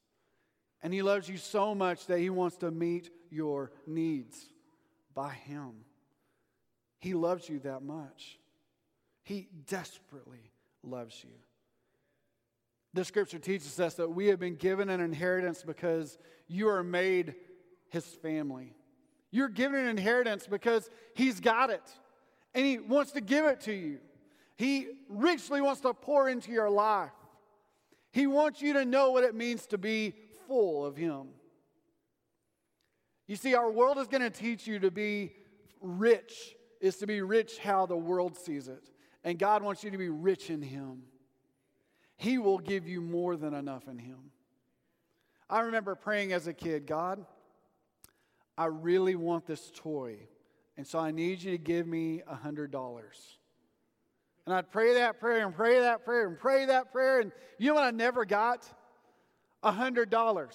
And 0.82 0.92
he 0.92 1.02
loves 1.02 1.28
you 1.28 1.36
so 1.36 1.74
much 1.74 2.06
that 2.06 2.18
he 2.18 2.30
wants 2.30 2.56
to 2.58 2.70
meet 2.70 3.10
your 3.30 3.70
needs 3.86 4.48
by 5.14 5.30
him. 5.30 5.84
He 6.98 7.14
loves 7.14 7.48
you 7.48 7.60
that 7.60 7.82
much. 7.82 8.38
He 9.22 9.48
desperately 9.66 10.50
loves 10.82 11.22
you. 11.22 11.30
The 12.92 13.04
scripture 13.04 13.38
teaches 13.38 13.78
us 13.78 13.94
that 13.94 14.10
we 14.10 14.26
have 14.26 14.40
been 14.40 14.56
given 14.56 14.90
an 14.90 15.00
inheritance 15.00 15.62
because 15.64 16.18
you 16.48 16.68
are 16.68 16.82
made 16.82 17.34
his 17.88 18.04
family. 18.04 18.74
You're 19.30 19.48
given 19.48 19.78
an 19.78 19.86
inheritance 19.86 20.46
because 20.46 20.90
he's 21.14 21.38
got 21.38 21.70
it 21.70 21.88
and 22.54 22.66
he 22.66 22.78
wants 22.78 23.12
to 23.12 23.20
give 23.20 23.44
it 23.46 23.60
to 23.62 23.72
you. 23.72 23.98
He 24.56 24.88
richly 25.08 25.60
wants 25.60 25.80
to 25.82 25.94
pour 25.94 26.28
into 26.28 26.50
your 26.50 26.68
life. 26.68 27.12
He 28.12 28.26
wants 28.26 28.60
you 28.60 28.72
to 28.74 28.84
know 28.84 29.12
what 29.12 29.22
it 29.22 29.34
means 29.34 29.66
to 29.68 29.78
be 29.78 30.14
full 30.48 30.84
of 30.84 30.96
him. 30.96 31.28
You 33.28 33.36
see, 33.36 33.54
our 33.54 33.70
world 33.70 33.98
is 33.98 34.08
going 34.08 34.22
to 34.22 34.30
teach 34.30 34.66
you 34.66 34.80
to 34.80 34.90
be 34.90 35.32
rich, 35.80 36.56
is 36.80 36.96
to 36.96 37.06
be 37.06 37.22
rich 37.22 37.58
how 37.58 37.86
the 37.86 37.96
world 37.96 38.36
sees 38.36 38.66
it. 38.66 38.90
And 39.22 39.38
God 39.38 39.62
wants 39.62 39.84
you 39.84 39.92
to 39.92 39.98
be 39.98 40.08
rich 40.08 40.50
in 40.50 40.60
him. 40.60 41.02
He 42.20 42.36
will 42.36 42.58
give 42.58 42.86
you 42.86 43.00
more 43.00 43.34
than 43.34 43.54
enough 43.54 43.88
in 43.88 43.96
Him. 43.96 44.18
I 45.48 45.60
remember 45.60 45.94
praying 45.94 46.34
as 46.34 46.46
a 46.46 46.52
kid 46.52 46.84
God, 46.84 47.24
I 48.58 48.66
really 48.66 49.14
want 49.14 49.46
this 49.46 49.72
toy, 49.74 50.18
and 50.76 50.86
so 50.86 50.98
I 50.98 51.12
need 51.12 51.42
you 51.42 51.52
to 51.52 51.56
give 51.56 51.86
me 51.86 52.20
a 52.26 52.36
$100. 52.36 52.68
And 54.44 54.54
I'd 54.54 54.70
pray 54.70 54.94
that 54.94 55.18
prayer 55.18 55.46
and 55.46 55.54
pray 55.54 55.80
that 55.80 56.04
prayer 56.04 56.28
and 56.28 56.38
pray 56.38 56.66
that 56.66 56.92
prayer, 56.92 57.20
and 57.20 57.32
you 57.56 57.68
know 57.68 57.74
what 57.74 57.84
I 57.84 57.90
never 57.90 58.26
got? 58.26 58.68
A 59.62 59.72
$100. 59.72 60.54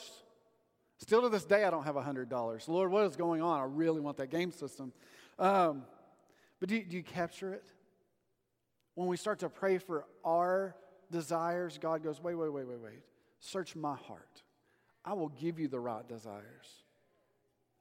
Still 0.99 1.23
to 1.23 1.30
this 1.30 1.45
day, 1.45 1.63
I 1.63 1.71
don't 1.71 1.86
have 1.86 1.95
a 1.95 2.04
$100. 2.04 2.67
Lord, 2.67 2.91
what 2.91 3.06
is 3.06 3.15
going 3.15 3.41
on? 3.41 3.60
I 3.60 3.63
really 3.63 4.01
want 4.01 4.17
that 4.17 4.30
game 4.30 4.51
system. 4.51 4.93
Um, 5.39 5.82
but 6.60 6.69
do, 6.69 6.84
do 6.84 6.95
you 6.95 7.04
capture 7.04 7.56
it? 7.56 7.65
When 8.93 9.08
we 9.08 9.17
start 9.17 9.39
to 9.39 9.49
pray 9.49 9.80
for 9.80 10.06
our 10.23 10.75
desires, 11.11 11.77
God 11.77 12.03
goes, 12.03 12.21
wait, 12.21 12.35
wait, 12.35 12.51
wait, 12.51 12.67
wait, 12.67 12.79
wait. 12.79 13.03
Search 13.39 13.75
my 13.75 13.95
heart. 13.95 14.43
I 15.03 15.13
will 15.13 15.29
give 15.29 15.59
you 15.59 15.67
the 15.67 15.79
right 15.79 16.07
desires. 16.07 16.83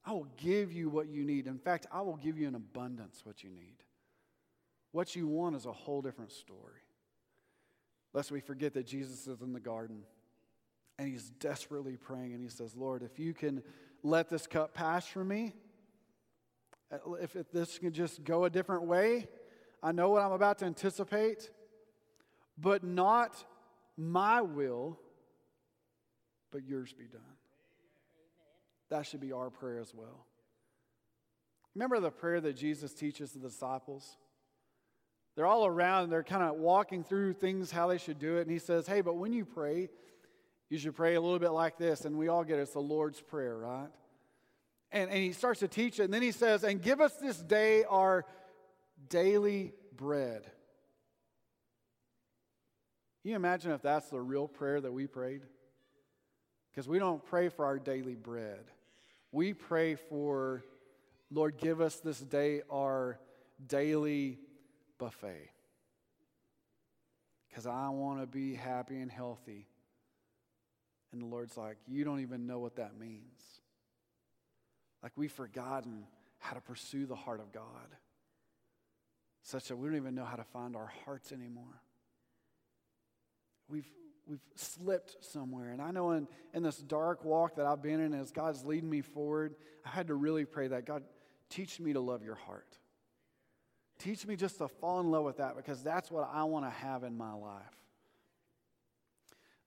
I 0.05 0.13
will 0.13 0.29
give 0.37 0.73
you 0.73 0.91
what 0.91 1.09
you 1.09 1.25
need. 1.25 1.47
In 1.47 1.59
fact, 1.59 1.87
I 1.91 2.03
will 2.03 2.17
give 2.17 2.37
you 2.37 2.47
in 2.47 2.55
abundance 2.55 3.21
what 3.25 3.43
you 3.43 3.51
need. 3.51 3.77
What 4.93 5.17
you 5.17 5.27
want 5.27 5.57
is 5.57 5.65
a 5.67 5.73
whole 5.73 6.03
different 6.03 6.31
story. 6.31 6.83
Lest 8.13 8.31
we 8.31 8.41
forget 8.41 8.75
that 8.75 8.87
Jesus 8.87 9.27
is 9.27 9.41
in 9.41 9.53
the 9.53 9.61
garden 9.61 10.03
and 10.99 11.09
he's 11.09 11.31
desperately 11.31 11.97
praying 11.97 12.33
and 12.33 12.43
he 12.43 12.49
says, 12.49 12.77
Lord, 12.77 13.03
if 13.03 13.19
you 13.19 13.35
can 13.35 13.63
let 14.03 14.29
this 14.29 14.47
cup 14.47 14.75
pass 14.75 15.07
from 15.07 15.29
me, 15.29 15.55
if, 17.21 17.35
if 17.35 17.51
this 17.51 17.79
can 17.79 17.93
just 17.93 18.23
go 18.23 18.45
a 18.45 18.51
different 18.51 18.85
way, 18.85 19.27
I 19.83 19.93
know 19.93 20.11
what 20.11 20.23
I'm 20.23 20.33
about 20.33 20.59
to 20.59 20.67
anticipate 20.67 21.51
but 22.59 22.85
not 22.85 23.45
my 23.97 24.43
will, 24.43 24.99
but 26.51 26.65
yours 26.65 26.93
be 26.93 27.05
done. 27.05 27.21
That 28.91 29.07
should 29.07 29.21
be 29.21 29.33
our 29.33 29.51
prayer 29.51 29.81
as 29.81 29.93
well. 29.95 30.27
Remember 31.75 31.99
the 31.99 32.11
prayer 32.11 32.41
that 32.41 32.57
Jesus 32.57 32.93
teaches 32.93 33.33
the 33.33 33.41
disciples? 33.41 34.17
They're 35.35 35.47
all 35.47 35.67
around, 35.67 36.05
and 36.05 36.13
they're 36.13 36.23
kind 36.23 36.45
of 36.45 36.57
walking 36.57 37.03
through 37.03 37.33
things, 37.35 37.71
how 37.71 37.89
they 37.89 37.99
should 37.99 38.21
do 38.21 38.37
it. 38.37 38.43
And 38.43 38.51
he 38.51 38.61
says, 38.61 38.87
Hey, 38.87 39.01
but 39.01 39.17
when 39.17 39.33
you 39.33 39.45
pray, 39.45 39.89
you 40.71 40.79
should 40.79 40.95
pray 40.95 41.17
a 41.17 41.21
little 41.21 41.41
bit 41.41 41.51
like 41.51 41.77
this. 41.77 42.05
And 42.05 42.17
we 42.17 42.29
all 42.29 42.45
get 42.45 42.59
it. 42.59 42.63
It's 42.63 42.73
the 42.73 42.81
Lord's 42.81 43.21
Prayer, 43.21 43.57
right? 43.57 43.89
And, 44.93 45.11
and 45.11 45.19
he 45.19 45.33
starts 45.33 45.61
to 45.61 45.69
teach 45.69 45.99
it. 45.99 46.05
And 46.05 46.15
then 46.15 46.23
he 46.23 46.31
says, 46.31 46.63
And 46.63 46.81
give 46.81 47.01
us 47.01 47.15
this 47.15 47.39
day 47.39 47.83
our 47.85 48.25
daily 49.09 49.73
bread. 49.97 50.45
You 53.25 53.35
imagine 53.35 53.73
if 53.73 53.81
that's 53.81 54.11
the 54.11 54.21
real 54.21 54.47
prayer 54.47 54.83
that 54.83 54.93
we 54.93 55.07
prayed? 55.07 55.41
Because 56.71 56.87
we 56.87 56.99
don't 56.99 57.25
pray 57.25 57.49
for 57.49 57.65
our 57.65 57.79
daily 57.79 58.15
bread. 58.15 58.65
We 59.33 59.55
pray 59.55 59.95
for, 59.95 60.63
Lord, 61.31 61.57
give 61.57 61.81
us 61.81 61.97
this 61.97 62.21
day 62.21 62.61
our 62.71 63.19
daily 63.67 64.39
buffet. 64.99 65.51
Because 67.49 67.67
I 67.67 67.89
want 67.89 68.21
to 68.21 68.27
be 68.27 68.55
happy 68.55 69.01
and 69.01 69.11
healthy. 69.11 69.69
And 71.13 71.23
the 71.23 71.27
Lord's 71.27 71.57
like, 71.57 71.79
You 71.87 72.05
don't 72.05 72.21
even 72.21 72.47
know 72.47 72.59
what 72.59 72.77
that 72.77 72.99
means. 72.99 73.41
Like 75.03 75.13
we've 75.17 75.33
forgotten 75.33 76.05
how 76.41 76.55
to 76.55 76.61
pursue 76.61 77.07
the 77.07 77.15
heart 77.15 77.41
of 77.41 77.53
God, 77.53 77.63
such 79.43 79.69
that 79.69 79.77
we 79.77 79.89
don't 79.89 79.97
even 79.97 80.15
know 80.15 80.25
how 80.25 80.37
to 80.37 80.45
find 80.45 80.77
our 80.77 80.93
hearts 81.05 81.33
anymore 81.33 81.84
we've 83.69 83.89
we've 84.27 84.41
slipped 84.55 85.17
somewhere. 85.25 85.71
And 85.71 85.83
I 85.83 85.91
know 85.91 86.13
in, 86.13 86.27
in 86.53 86.63
this 86.63 86.79
dark 86.79 87.25
walk 87.25 87.57
that 87.57 87.67
I've 87.67 87.83
been 87.83 88.01
in, 88.01 88.15
as 88.15 88.31
God's 88.31 88.65
leading 88.65 88.89
me 88.89 89.01
forward, 89.01 89.55
I 89.85 89.91
had 89.91 90.09
to 90.09 90.15
really 90.15 90.45
pray 90.45 90.69
that 90.69 90.87
God, 90.87 91.03
teach 91.51 91.79
me 91.81 91.93
to 91.93 92.01
love 92.01 92.23
your 92.23 92.35
heart. 92.35 92.79
Teach 93.99 94.27
me 94.27 94.37
just 94.37 94.59
to 94.59 94.69
fall 94.69 95.01
in 95.01 95.11
love 95.11 95.25
with 95.25 95.39
that 95.39 95.57
because 95.57 95.83
that's 95.83 96.11
what 96.11 96.29
I 96.33 96.45
want 96.45 96.65
to 96.65 96.71
have 96.71 97.05
in 97.05 97.17
my 97.17 97.33
life. 97.33 97.63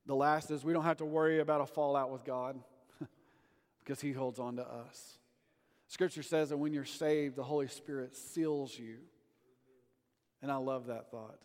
The 0.06 0.16
last 0.16 0.52
is 0.52 0.64
we 0.64 0.74
don't 0.74 0.84
have 0.84 0.98
to 0.98 1.06
worry 1.06 1.40
about 1.40 1.62
a 1.62 1.66
fallout 1.66 2.12
with 2.12 2.24
God 2.24 2.60
because 3.80 4.02
He 4.02 4.12
holds 4.12 4.40
on 4.40 4.56
to 4.58 4.64
us. 4.64 5.18
Scripture 5.88 6.24
says 6.24 6.50
that 6.50 6.58
when 6.58 6.74
you're 6.74 6.86
saved, 6.86 7.36
the 7.36 7.44
Holy 7.44 7.68
Spirit 7.68 8.16
seals 8.16 8.78
you. 8.78 8.98
And 10.42 10.52
I 10.52 10.58
love 10.58 10.88
that 10.88 11.10
thought. 11.10 11.40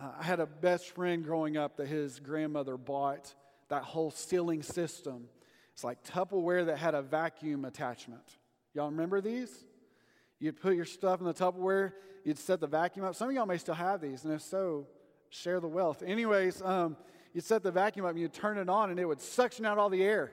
Uh, 0.00 0.10
I 0.20 0.22
had 0.24 0.40
a 0.40 0.46
best 0.46 0.94
friend 0.94 1.24
growing 1.24 1.56
up 1.56 1.76
that 1.78 1.88
his 1.88 2.20
grandmother 2.20 2.76
bought 2.76 3.34
that 3.68 3.82
whole 3.82 4.10
sealing 4.10 4.62
system. 4.62 5.28
It's 5.72 5.84
like 5.84 6.04
Tupperware 6.04 6.66
that 6.66 6.78
had 6.78 6.94
a 6.94 7.02
vacuum 7.02 7.64
attachment. 7.64 8.22
Y'all 8.74 8.90
remember 8.90 9.20
these? 9.20 9.64
You'd 10.38 10.60
put 10.60 10.76
your 10.76 10.84
stuff 10.84 11.20
in 11.20 11.26
the 11.26 11.34
Tupperware, 11.34 11.92
you'd 12.24 12.38
set 12.38 12.60
the 12.60 12.66
vacuum 12.66 13.06
up. 13.06 13.14
Some 13.14 13.28
of 13.28 13.34
y'all 13.34 13.46
may 13.46 13.56
still 13.58 13.74
have 13.74 14.00
these, 14.00 14.24
and 14.24 14.34
if 14.34 14.42
so, 14.42 14.86
share 15.30 15.60
the 15.60 15.68
wealth. 15.68 16.02
Anyways, 16.04 16.60
um, 16.62 16.96
you'd 17.32 17.44
set 17.44 17.62
the 17.62 17.70
vacuum 17.70 18.04
up 18.04 18.12
and 18.12 18.20
you'd 18.20 18.34
turn 18.34 18.58
it 18.58 18.68
on, 18.68 18.90
and 18.90 19.00
it 19.00 19.06
would 19.06 19.20
suction 19.20 19.64
out 19.64 19.78
all 19.78 19.88
the 19.88 20.02
air. 20.02 20.32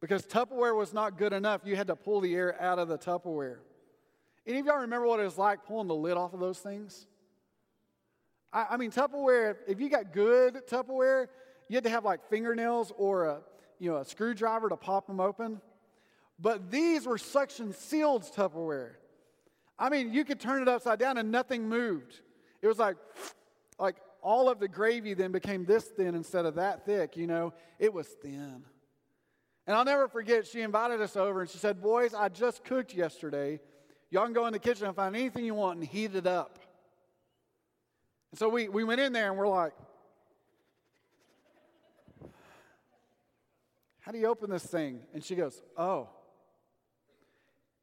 Because 0.00 0.24
Tupperware 0.24 0.76
was 0.76 0.94
not 0.94 1.18
good 1.18 1.32
enough, 1.32 1.62
you 1.64 1.74
had 1.74 1.88
to 1.88 1.96
pull 1.96 2.20
the 2.20 2.34
air 2.34 2.60
out 2.62 2.78
of 2.78 2.86
the 2.86 2.98
Tupperware. 2.98 3.58
Any 4.46 4.60
of 4.60 4.66
y'all 4.66 4.78
remember 4.78 5.06
what 5.06 5.18
it 5.18 5.24
was 5.24 5.38
like 5.38 5.64
pulling 5.66 5.88
the 5.88 5.94
lid 5.94 6.16
off 6.16 6.32
of 6.34 6.40
those 6.40 6.58
things? 6.60 7.06
I, 8.52 8.66
I 8.70 8.76
mean, 8.76 8.90
Tupperware, 8.90 9.56
if 9.66 9.80
you 9.80 9.88
got 9.88 10.12
good 10.12 10.66
Tupperware, 10.68 11.26
you 11.68 11.76
had 11.76 11.84
to 11.84 11.90
have 11.90 12.04
like 12.04 12.28
fingernails 12.28 12.92
or 12.96 13.26
a, 13.26 13.40
you 13.78 13.90
know, 13.90 13.98
a 13.98 14.04
screwdriver 14.04 14.68
to 14.68 14.76
pop 14.76 15.06
them 15.06 15.20
open. 15.20 15.60
But 16.38 16.70
these 16.70 17.06
were 17.06 17.18
suction 17.18 17.72
sealed 17.72 18.22
Tupperware. 18.22 18.92
I 19.78 19.90
mean, 19.90 20.12
you 20.12 20.24
could 20.24 20.40
turn 20.40 20.62
it 20.62 20.68
upside 20.68 20.98
down 20.98 21.18
and 21.18 21.30
nothing 21.30 21.68
moved. 21.68 22.20
It 22.62 22.66
was 22.66 22.78
like, 22.78 22.96
like 23.78 23.96
all 24.22 24.48
of 24.48 24.58
the 24.58 24.68
gravy 24.68 25.14
then 25.14 25.30
became 25.30 25.64
this 25.64 25.84
thin 25.84 26.14
instead 26.14 26.46
of 26.46 26.56
that 26.56 26.84
thick, 26.84 27.16
you 27.16 27.26
know. 27.26 27.52
It 27.78 27.92
was 27.92 28.06
thin. 28.06 28.64
And 29.66 29.76
I'll 29.76 29.84
never 29.84 30.08
forget, 30.08 30.46
she 30.46 30.62
invited 30.62 31.00
us 31.00 31.16
over 31.16 31.42
and 31.42 31.50
she 31.50 31.58
said, 31.58 31.82
Boys, 31.82 32.14
I 32.14 32.28
just 32.28 32.64
cooked 32.64 32.94
yesterday. 32.94 33.60
Y'all 34.10 34.24
can 34.24 34.32
go 34.32 34.46
in 34.46 34.52
the 34.52 34.58
kitchen 34.58 34.86
and 34.86 34.96
find 34.96 35.14
anything 35.14 35.44
you 35.44 35.54
want 35.54 35.78
and 35.78 35.86
heat 35.86 36.14
it 36.14 36.26
up. 36.26 36.58
And 38.30 38.38
so 38.38 38.48
we, 38.48 38.68
we 38.68 38.84
went 38.84 39.00
in 39.00 39.12
there 39.12 39.28
and 39.28 39.38
we're 39.38 39.48
like, 39.48 39.72
How 44.00 44.12
do 44.12 44.18
you 44.18 44.26
open 44.26 44.48
this 44.48 44.64
thing? 44.64 45.00
And 45.12 45.22
she 45.22 45.34
goes, 45.34 45.60
Oh, 45.76 46.08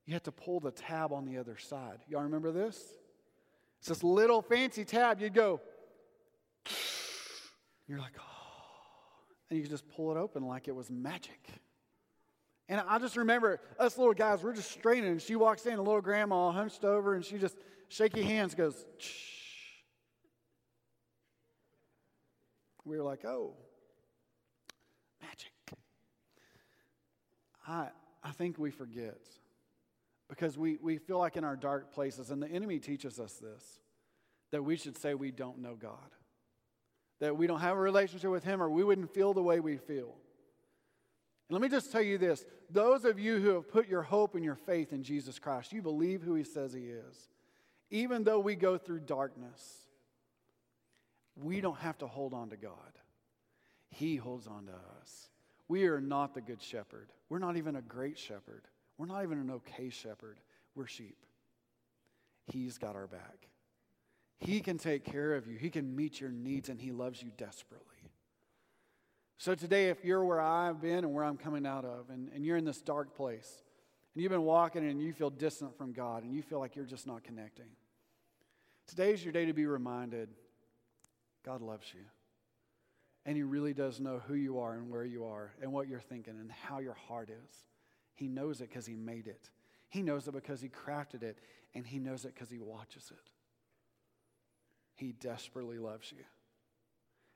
you 0.05 0.13
have 0.13 0.23
to 0.23 0.31
pull 0.31 0.59
the 0.59 0.71
tab 0.71 1.11
on 1.11 1.25
the 1.25 1.37
other 1.37 1.57
side. 1.57 1.99
Y'all 2.09 2.23
remember 2.23 2.51
this? 2.51 2.79
It's 3.79 3.89
this 3.89 4.03
little 4.03 4.41
fancy 4.41 4.85
tab. 4.85 5.21
You'd 5.21 5.33
go, 5.33 5.61
you're 7.87 7.99
like, 7.99 8.13
oh, 8.19 9.33
and 9.49 9.57
you 9.57 9.63
could 9.63 9.71
just 9.71 9.87
pull 9.89 10.11
it 10.11 10.17
open 10.17 10.43
like 10.47 10.67
it 10.67 10.75
was 10.75 10.89
magic. 10.89 11.47
And 12.67 12.81
I 12.87 12.97
just 12.97 13.15
remember 13.15 13.59
us 13.77 13.97
little 13.97 14.13
guys, 14.13 14.41
we're 14.41 14.55
just 14.55 14.71
straining, 14.71 15.11
and 15.11 15.21
she 15.21 15.35
walks 15.35 15.67
in, 15.67 15.73
a 15.73 15.81
little 15.81 16.01
grandma 16.01 16.51
hunched 16.51 16.83
over, 16.83 17.13
and 17.13 17.23
she 17.23 17.37
just 17.37 17.55
shaky 17.89 18.23
hands 18.23 18.55
goes, 18.55 18.85
Shh. 18.97 19.34
We 22.85 22.97
were 22.97 23.03
like, 23.03 23.25
oh, 23.25 23.53
magic. 25.21 25.51
I, 27.67 27.89
I 28.23 28.31
think 28.31 28.57
we 28.57 28.71
forget 28.71 29.19
because 30.29 30.57
we, 30.57 30.77
we 30.81 30.97
feel 30.97 31.17
like 31.17 31.35
in 31.37 31.43
our 31.43 31.55
dark 31.55 31.93
places, 31.93 32.29
and 32.29 32.41
the 32.41 32.47
enemy 32.47 32.79
teaches 32.79 33.19
us 33.19 33.33
this, 33.33 33.79
that 34.51 34.63
we 34.63 34.75
should 34.75 34.97
say 34.97 35.13
we 35.13 35.31
don't 35.31 35.59
know 35.59 35.75
God, 35.75 35.97
that 37.19 37.35
we 37.35 37.47
don't 37.47 37.59
have 37.59 37.77
a 37.77 37.79
relationship 37.79 38.29
with 38.29 38.43
Him, 38.43 38.61
or 38.61 38.69
we 38.69 38.83
wouldn't 38.83 39.13
feel 39.13 39.33
the 39.33 39.43
way 39.43 39.59
we 39.59 39.77
feel. 39.77 40.15
And 41.47 41.59
let 41.59 41.61
me 41.61 41.69
just 41.69 41.91
tell 41.91 42.01
you 42.01 42.17
this 42.17 42.45
those 42.69 43.05
of 43.05 43.19
you 43.19 43.39
who 43.39 43.49
have 43.49 43.69
put 43.69 43.87
your 43.87 44.01
hope 44.01 44.35
and 44.35 44.43
your 44.43 44.55
faith 44.55 44.91
in 44.91 45.03
Jesus 45.03 45.37
Christ, 45.37 45.71
you 45.71 45.81
believe 45.81 46.21
who 46.21 46.35
He 46.35 46.43
says 46.43 46.73
He 46.73 46.85
is. 46.85 47.29
Even 47.91 48.23
though 48.23 48.39
we 48.39 48.55
go 48.55 48.77
through 48.77 49.01
darkness, 49.01 49.84
we 51.35 51.61
don't 51.61 51.77
have 51.79 51.97
to 51.99 52.07
hold 52.07 52.33
on 52.33 52.49
to 52.49 52.57
God. 52.57 52.71
He 53.89 54.15
holds 54.15 54.47
on 54.47 54.65
to 54.65 54.73
us. 55.01 55.29
We 55.67 55.85
are 55.85 56.01
not 56.01 56.33
the 56.33 56.41
good 56.41 56.61
shepherd. 56.61 57.11
We're 57.29 57.39
not 57.39 57.57
even 57.57 57.75
a 57.75 57.81
great 57.81 58.17
shepherd. 58.17 58.63
We're 58.97 59.07
not 59.07 59.23
even 59.23 59.39
an 59.39 59.51
okay 59.51 59.89
shepherd. 59.89 60.39
We're 60.75 60.87
sheep. 60.87 61.17
He's 62.47 62.77
got 62.77 62.95
our 62.95 63.07
back. 63.07 63.47
He 64.37 64.59
can 64.59 64.77
take 64.77 65.03
care 65.05 65.33
of 65.33 65.47
you, 65.47 65.57
He 65.57 65.69
can 65.69 65.95
meet 65.95 66.19
your 66.19 66.29
needs, 66.29 66.69
and 66.69 66.79
He 66.79 66.91
loves 66.91 67.21
you 67.21 67.31
desperately. 67.37 67.87
So, 69.37 69.55
today, 69.55 69.89
if 69.89 70.03
you're 70.05 70.23
where 70.23 70.41
I've 70.41 70.81
been 70.81 70.99
and 70.99 71.13
where 71.13 71.23
I'm 71.23 71.37
coming 71.37 71.65
out 71.65 71.83
of, 71.83 72.09
and, 72.09 72.29
and 72.33 72.45
you're 72.45 72.57
in 72.57 72.65
this 72.65 72.81
dark 72.81 73.15
place, 73.15 73.63
and 74.13 74.23
you've 74.23 74.31
been 74.31 74.43
walking 74.43 74.87
and 74.89 75.01
you 75.01 75.13
feel 75.13 75.29
distant 75.29 75.77
from 75.77 75.93
God, 75.93 76.23
and 76.23 76.33
you 76.33 76.41
feel 76.41 76.59
like 76.59 76.75
you're 76.75 76.85
just 76.85 77.07
not 77.07 77.23
connecting, 77.23 77.65
today's 78.87 79.23
your 79.23 79.33
day 79.33 79.45
to 79.45 79.53
be 79.53 79.65
reminded 79.65 80.29
God 81.45 81.61
loves 81.61 81.85
you. 81.93 82.01
And 83.25 83.35
He 83.35 83.43
really 83.43 83.73
does 83.73 83.99
know 83.99 84.21
who 84.27 84.33
you 84.33 84.59
are 84.59 84.73
and 84.73 84.89
where 84.89 85.05
you 85.05 85.25
are 85.25 85.53
and 85.61 85.71
what 85.71 85.87
you're 85.87 85.99
thinking 85.99 86.37
and 86.39 86.51
how 86.51 86.79
your 86.79 86.97
heart 87.07 87.29
is. 87.29 87.55
He 88.13 88.27
knows 88.27 88.61
it 88.61 88.69
because 88.69 88.85
He 88.85 88.95
made 88.95 89.27
it. 89.27 89.49
He 89.89 90.01
knows 90.01 90.27
it 90.27 90.33
because 90.33 90.61
He 90.61 90.69
crafted 90.69 91.23
it. 91.23 91.37
And 91.73 91.85
He 91.85 91.99
knows 91.99 92.25
it 92.25 92.33
because 92.33 92.49
He 92.49 92.59
watches 92.59 93.11
it. 93.11 93.31
He 94.95 95.11
desperately 95.11 95.77
loves 95.77 96.11
you. 96.11 96.23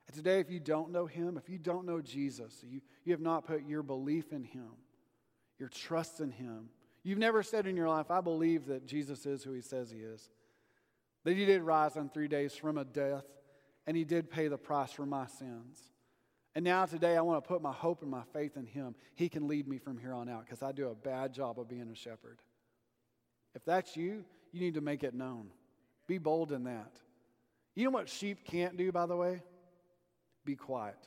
And 0.07 0.15
today, 0.15 0.39
if 0.39 0.49
you 0.49 0.59
don't 0.59 0.91
know 0.91 1.05
Him, 1.05 1.37
if 1.37 1.49
you 1.49 1.59
don't 1.59 1.85
know 1.85 2.01
Jesus, 2.01 2.63
you, 2.67 2.81
you 3.03 3.13
have 3.13 3.21
not 3.21 3.45
put 3.45 3.67
your 3.67 3.83
belief 3.83 4.31
in 4.31 4.43
Him, 4.43 4.69
your 5.59 5.69
trust 5.69 6.19
in 6.19 6.31
Him, 6.31 6.69
you've 7.03 7.19
never 7.19 7.43
said 7.43 7.67
in 7.67 7.75
your 7.75 7.89
life, 7.89 8.09
I 8.09 8.21
believe 8.21 8.65
that 8.67 8.87
Jesus 8.87 9.25
is 9.25 9.43
who 9.43 9.53
He 9.53 9.61
says 9.61 9.91
He 9.91 9.99
is, 9.99 10.29
that 11.25 11.35
He 11.35 11.45
did 11.45 11.61
rise 11.61 11.97
on 11.97 12.09
three 12.09 12.27
days 12.27 12.55
from 12.55 12.77
a 12.77 12.85
death 12.85 13.25
and 13.87 13.95
he 13.97 14.03
did 14.03 14.29
pay 14.29 14.47
the 14.47 14.57
price 14.57 14.91
for 14.91 15.05
my 15.05 15.25
sins. 15.27 15.79
And 16.55 16.65
now 16.65 16.85
today 16.85 17.15
I 17.15 17.21
want 17.21 17.43
to 17.43 17.47
put 17.47 17.61
my 17.61 17.71
hope 17.71 18.01
and 18.01 18.11
my 18.11 18.23
faith 18.33 18.57
in 18.57 18.65
him. 18.65 18.95
He 19.15 19.29
can 19.29 19.47
lead 19.47 19.67
me 19.67 19.77
from 19.77 19.97
here 19.97 20.13
on 20.13 20.27
out 20.29 20.45
because 20.45 20.63
I 20.63 20.71
do 20.71 20.89
a 20.89 20.95
bad 20.95 21.33
job 21.33 21.59
of 21.59 21.69
being 21.69 21.89
a 21.89 21.95
shepherd. 21.95 22.39
If 23.55 23.63
that's 23.65 23.95
you, 23.95 24.25
you 24.51 24.59
need 24.59 24.73
to 24.75 24.81
make 24.81 25.03
it 25.03 25.13
known. 25.13 25.51
Be 26.07 26.17
bold 26.17 26.51
in 26.51 26.63
that. 26.63 26.91
You 27.75 27.85
know 27.85 27.91
what 27.91 28.09
sheep 28.09 28.45
can't 28.45 28.77
do, 28.77 28.91
by 28.91 29.05
the 29.05 29.15
way? 29.15 29.41
Be 30.43 30.55
quiet. 30.55 30.97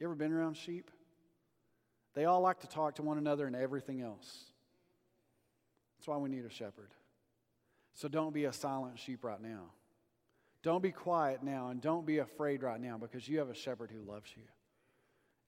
You 0.00 0.06
ever 0.06 0.14
been 0.14 0.32
around 0.32 0.56
sheep? 0.56 0.90
They 2.14 2.24
all 2.24 2.40
like 2.40 2.60
to 2.60 2.66
talk 2.66 2.96
to 2.96 3.02
one 3.02 3.18
another 3.18 3.46
and 3.46 3.54
everything 3.54 4.00
else. 4.00 4.44
That's 5.98 6.08
why 6.08 6.16
we 6.16 6.30
need 6.30 6.44
a 6.44 6.50
shepherd. 6.50 6.90
So 7.94 8.08
don't 8.08 8.32
be 8.32 8.44
a 8.44 8.52
silent 8.52 8.98
sheep 8.98 9.24
right 9.24 9.40
now. 9.40 9.70
Don't 10.66 10.82
be 10.82 10.90
quiet 10.90 11.44
now 11.44 11.68
and 11.68 11.80
don't 11.80 12.04
be 12.04 12.18
afraid 12.18 12.64
right 12.64 12.80
now 12.80 12.98
because 12.98 13.28
you 13.28 13.38
have 13.38 13.48
a 13.48 13.54
shepherd 13.54 13.88
who 13.92 14.00
loves 14.00 14.32
you. 14.36 14.42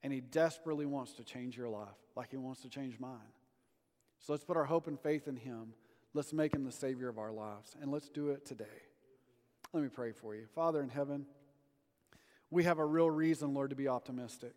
And 0.01 0.13
he 0.13 0.21
desperately 0.21 0.85
wants 0.85 1.11
to 1.15 1.25
change 1.25 1.57
your 1.57 1.67
life 1.67 1.89
like 2.15 2.31
he 2.31 2.37
wants 2.37 2.61
to 2.61 2.69
change 2.69 2.97
mine. 3.01 3.33
So 4.19 4.31
let's 4.31 4.45
put 4.45 4.55
our 4.55 4.63
hope 4.63 4.87
and 4.87 4.97
faith 4.97 5.27
in 5.27 5.35
him. 5.35 5.73
Let's 6.13 6.31
make 6.31 6.53
him 6.53 6.63
the 6.63 6.71
Savior 6.71 7.09
of 7.09 7.17
our 7.17 7.33
lives. 7.33 7.75
And 7.81 7.91
let's 7.91 8.07
do 8.07 8.29
it 8.29 8.45
today. 8.45 8.63
Let 9.73 9.83
me 9.83 9.89
pray 9.89 10.13
for 10.13 10.35
you. 10.35 10.45
Father 10.55 10.81
in 10.81 10.87
heaven, 10.87 11.25
we 12.49 12.63
have 12.63 12.79
a 12.79 12.85
real 12.85 13.11
reason, 13.11 13.53
Lord, 13.53 13.71
to 13.71 13.75
be 13.75 13.89
optimistic. 13.89 14.53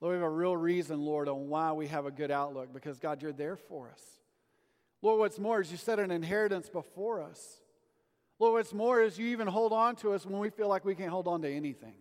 Lord, 0.00 0.12
we 0.12 0.22
have 0.22 0.30
a 0.30 0.30
real 0.30 0.56
reason, 0.56 1.00
Lord, 1.00 1.28
on 1.28 1.48
why 1.48 1.72
we 1.72 1.88
have 1.88 2.06
a 2.06 2.12
good 2.12 2.30
outlook 2.30 2.72
because, 2.72 3.00
God, 3.00 3.22
you're 3.22 3.32
there 3.32 3.56
for 3.56 3.90
us. 3.90 4.02
Lord, 5.02 5.18
what's 5.18 5.40
more 5.40 5.60
is 5.60 5.72
you 5.72 5.78
set 5.78 5.98
an 5.98 6.12
inheritance 6.12 6.68
before 6.68 7.20
us. 7.20 7.56
Lord, 8.38 8.54
what's 8.54 8.72
more 8.72 9.02
is 9.02 9.18
you 9.18 9.28
even 9.28 9.48
hold 9.48 9.72
on 9.72 9.96
to 9.96 10.12
us 10.12 10.24
when 10.24 10.38
we 10.38 10.50
feel 10.50 10.68
like 10.68 10.84
we 10.84 10.94
can't 10.94 11.10
hold 11.10 11.26
on 11.26 11.42
to 11.42 11.50
anything. 11.50 11.94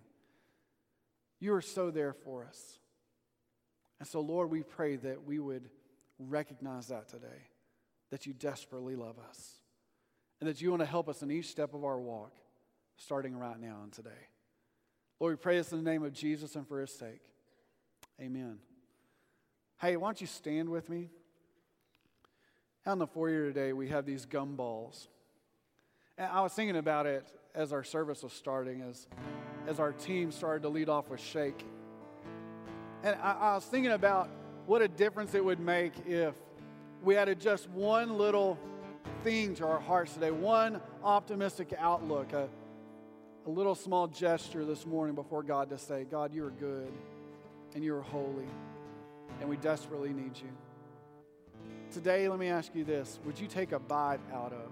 You 1.39 1.53
are 1.53 1.61
so 1.61 1.91
there 1.91 2.13
for 2.13 2.45
us. 2.45 2.79
And 3.99 4.07
so, 4.07 4.21
Lord, 4.21 4.51
we 4.51 4.61
pray 4.61 4.95
that 4.97 5.23
we 5.23 5.39
would 5.39 5.69
recognize 6.19 6.88
that 6.88 7.07
today, 7.07 7.49
that 8.11 8.25
you 8.25 8.33
desperately 8.33 8.95
love 8.95 9.17
us, 9.29 9.53
and 10.39 10.47
that 10.47 10.61
you 10.61 10.69
want 10.69 10.81
to 10.81 10.85
help 10.85 11.09
us 11.09 11.23
in 11.23 11.31
each 11.31 11.47
step 11.47 11.73
of 11.73 11.83
our 11.83 11.99
walk, 11.99 12.33
starting 12.97 13.35
right 13.35 13.59
now 13.59 13.79
and 13.83 13.91
today. 13.91 14.09
Lord, 15.19 15.33
we 15.33 15.38
pray 15.38 15.57
this 15.57 15.71
in 15.71 15.83
the 15.83 15.89
name 15.89 16.03
of 16.03 16.13
Jesus 16.13 16.55
and 16.55 16.67
for 16.67 16.79
his 16.79 16.91
sake. 16.91 17.21
Amen. 18.21 18.59
Hey, 19.79 19.97
why 19.97 20.07
don't 20.07 20.21
you 20.21 20.27
stand 20.27 20.69
with 20.69 20.89
me? 20.89 21.09
Out 22.85 22.93
in 22.93 22.99
the 22.99 23.07
foyer 23.07 23.45
today, 23.47 23.73
we 23.73 23.89
have 23.89 24.05
these 24.05 24.25
gumballs. 24.25 25.07
And 26.18 26.32
I 26.32 26.41
was 26.41 26.51
thinking 26.53 26.78
about 26.78 27.05
it 27.05 27.26
as 27.53 27.72
our 27.72 27.84
service 27.84 28.24
was 28.24 28.34
starting, 28.34 28.82
as, 28.82 29.07
as 29.68 29.80
our 29.80 29.91
team 29.91 30.32
started 30.32 30.63
to 30.63 30.70
lead 30.70 30.89
off 30.89 31.09
with 31.09 31.20
Shake. 31.20 31.63
And 33.03 33.15
I, 33.22 33.34
I 33.34 33.53
was 33.55 33.65
thinking 33.65 33.91
about 33.91 34.30
what 34.65 34.82
a 34.82 34.88
difference 34.88 35.36
it 35.36 35.45
would 35.45 35.59
make 35.59 35.93
if 36.07 36.34
we 37.03 37.15
added 37.15 37.39
just 37.39 37.70
one 37.70 38.18
little 38.18 38.57
thing 39.24 39.53
to 39.55 39.68
our 39.68 39.80
hearts 39.80 40.13
today, 40.13 40.32
one 40.32 40.82
optimistic 41.03 41.74
outlook, 41.78 42.34
a, 42.34 42.49
a 43.45 43.49
little 43.49 43.76
small 43.76 44.07
gesture 44.07 44.65
this 44.65 44.86
morning 44.86 45.13
before 45.13 45.43
God 45.43 45.70
to 45.70 45.78
say, 45.78 46.03
God, 46.09 46.34
you 46.34 46.43
are 46.45 46.51
good 46.51 46.91
and 47.76 47.84
you 47.84 47.95
are 47.95 48.01
holy, 48.01 48.47
and 49.39 49.47
we 49.47 49.57
desperately 49.57 50.13
need 50.13 50.36
you. 50.36 50.49
Today, 51.91 52.28
let 52.28 52.39
me 52.39 52.47
ask 52.47 52.74
you 52.74 52.84
this 52.84 53.20
Would 53.24 53.39
you 53.39 53.47
take 53.47 53.72
a 53.72 53.80
bite 53.80 54.20
out 54.34 54.51
of 54.51 54.72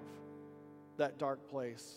that 0.97 1.17
dark 1.17 1.49
place 1.49 1.95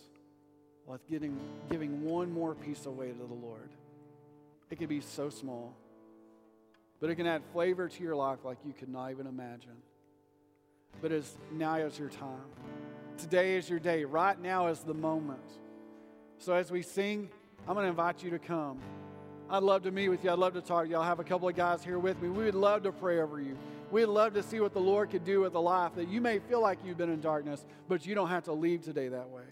with 0.86 1.06
getting, 1.08 1.38
giving 1.70 2.04
one 2.04 2.32
more 2.32 2.54
piece 2.54 2.86
away 2.86 3.08
to 3.08 3.18
the 3.18 3.34
Lord? 3.34 3.70
It 4.70 4.78
could 4.78 4.88
be 4.88 5.00
so 5.00 5.30
small, 5.30 5.74
but 7.00 7.10
it 7.10 7.14
can 7.14 7.26
add 7.26 7.42
flavor 7.52 7.88
to 7.88 8.02
your 8.02 8.16
life 8.16 8.40
like 8.44 8.58
you 8.66 8.72
could 8.72 8.88
not 8.88 9.10
even 9.10 9.26
imagine. 9.26 9.76
But 11.00 11.12
as 11.12 11.36
now 11.52 11.76
is 11.76 11.98
your 11.98 12.08
time. 12.08 12.44
Today 13.18 13.56
is 13.56 13.68
your 13.68 13.78
day. 13.78 14.04
Right 14.04 14.40
now 14.40 14.68
is 14.68 14.80
the 14.80 14.94
moment. 14.94 15.40
So 16.38 16.54
as 16.54 16.70
we 16.70 16.82
sing, 16.82 17.28
I'm 17.66 17.74
going 17.74 17.84
to 17.84 17.90
invite 17.90 18.22
you 18.22 18.30
to 18.30 18.38
come. 18.38 18.78
I'd 19.50 19.62
love 19.62 19.82
to 19.84 19.90
meet 19.90 20.08
with 20.08 20.24
you. 20.24 20.30
I'd 20.30 20.38
love 20.38 20.54
to 20.54 20.60
talk 20.60 20.84
to 20.84 20.90
you. 20.90 20.96
I'll 20.96 21.02
have 21.02 21.20
a 21.20 21.24
couple 21.24 21.48
of 21.48 21.56
guys 21.56 21.82
here 21.82 21.98
with 21.98 22.20
me. 22.20 22.28
We 22.28 22.44
would 22.44 22.54
love 22.54 22.82
to 22.82 22.92
pray 22.92 23.20
over 23.20 23.40
you. 23.40 23.56
We'd 23.90 24.06
love 24.06 24.34
to 24.34 24.42
see 24.42 24.60
what 24.60 24.74
the 24.74 24.80
Lord 24.80 25.10
could 25.10 25.24
do 25.24 25.40
with 25.40 25.54
a 25.54 25.60
life 25.60 25.94
that 25.94 26.08
you 26.08 26.20
may 26.20 26.38
feel 26.40 26.60
like 26.60 26.78
you've 26.84 26.98
been 26.98 27.10
in 27.10 27.20
darkness, 27.20 27.64
but 27.88 28.04
you 28.04 28.14
don't 28.14 28.28
have 28.28 28.44
to 28.44 28.52
leave 28.52 28.82
today 28.82 29.08
that 29.08 29.30
way. 29.30 29.44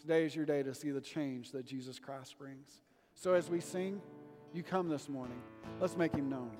Today 0.00 0.24
is 0.24 0.34
your 0.34 0.44
day 0.44 0.62
to 0.62 0.74
see 0.74 0.90
the 0.90 1.00
change 1.00 1.52
that 1.52 1.64
Jesus 1.64 1.98
Christ 1.98 2.38
brings. 2.38 2.82
So 3.14 3.34
as 3.34 3.48
we 3.48 3.60
sing, 3.60 4.00
you 4.52 4.62
come 4.62 4.88
this 4.88 5.08
morning. 5.08 5.40
Let's 5.80 5.96
make 5.96 6.14
him 6.14 6.28
known. 6.28 6.50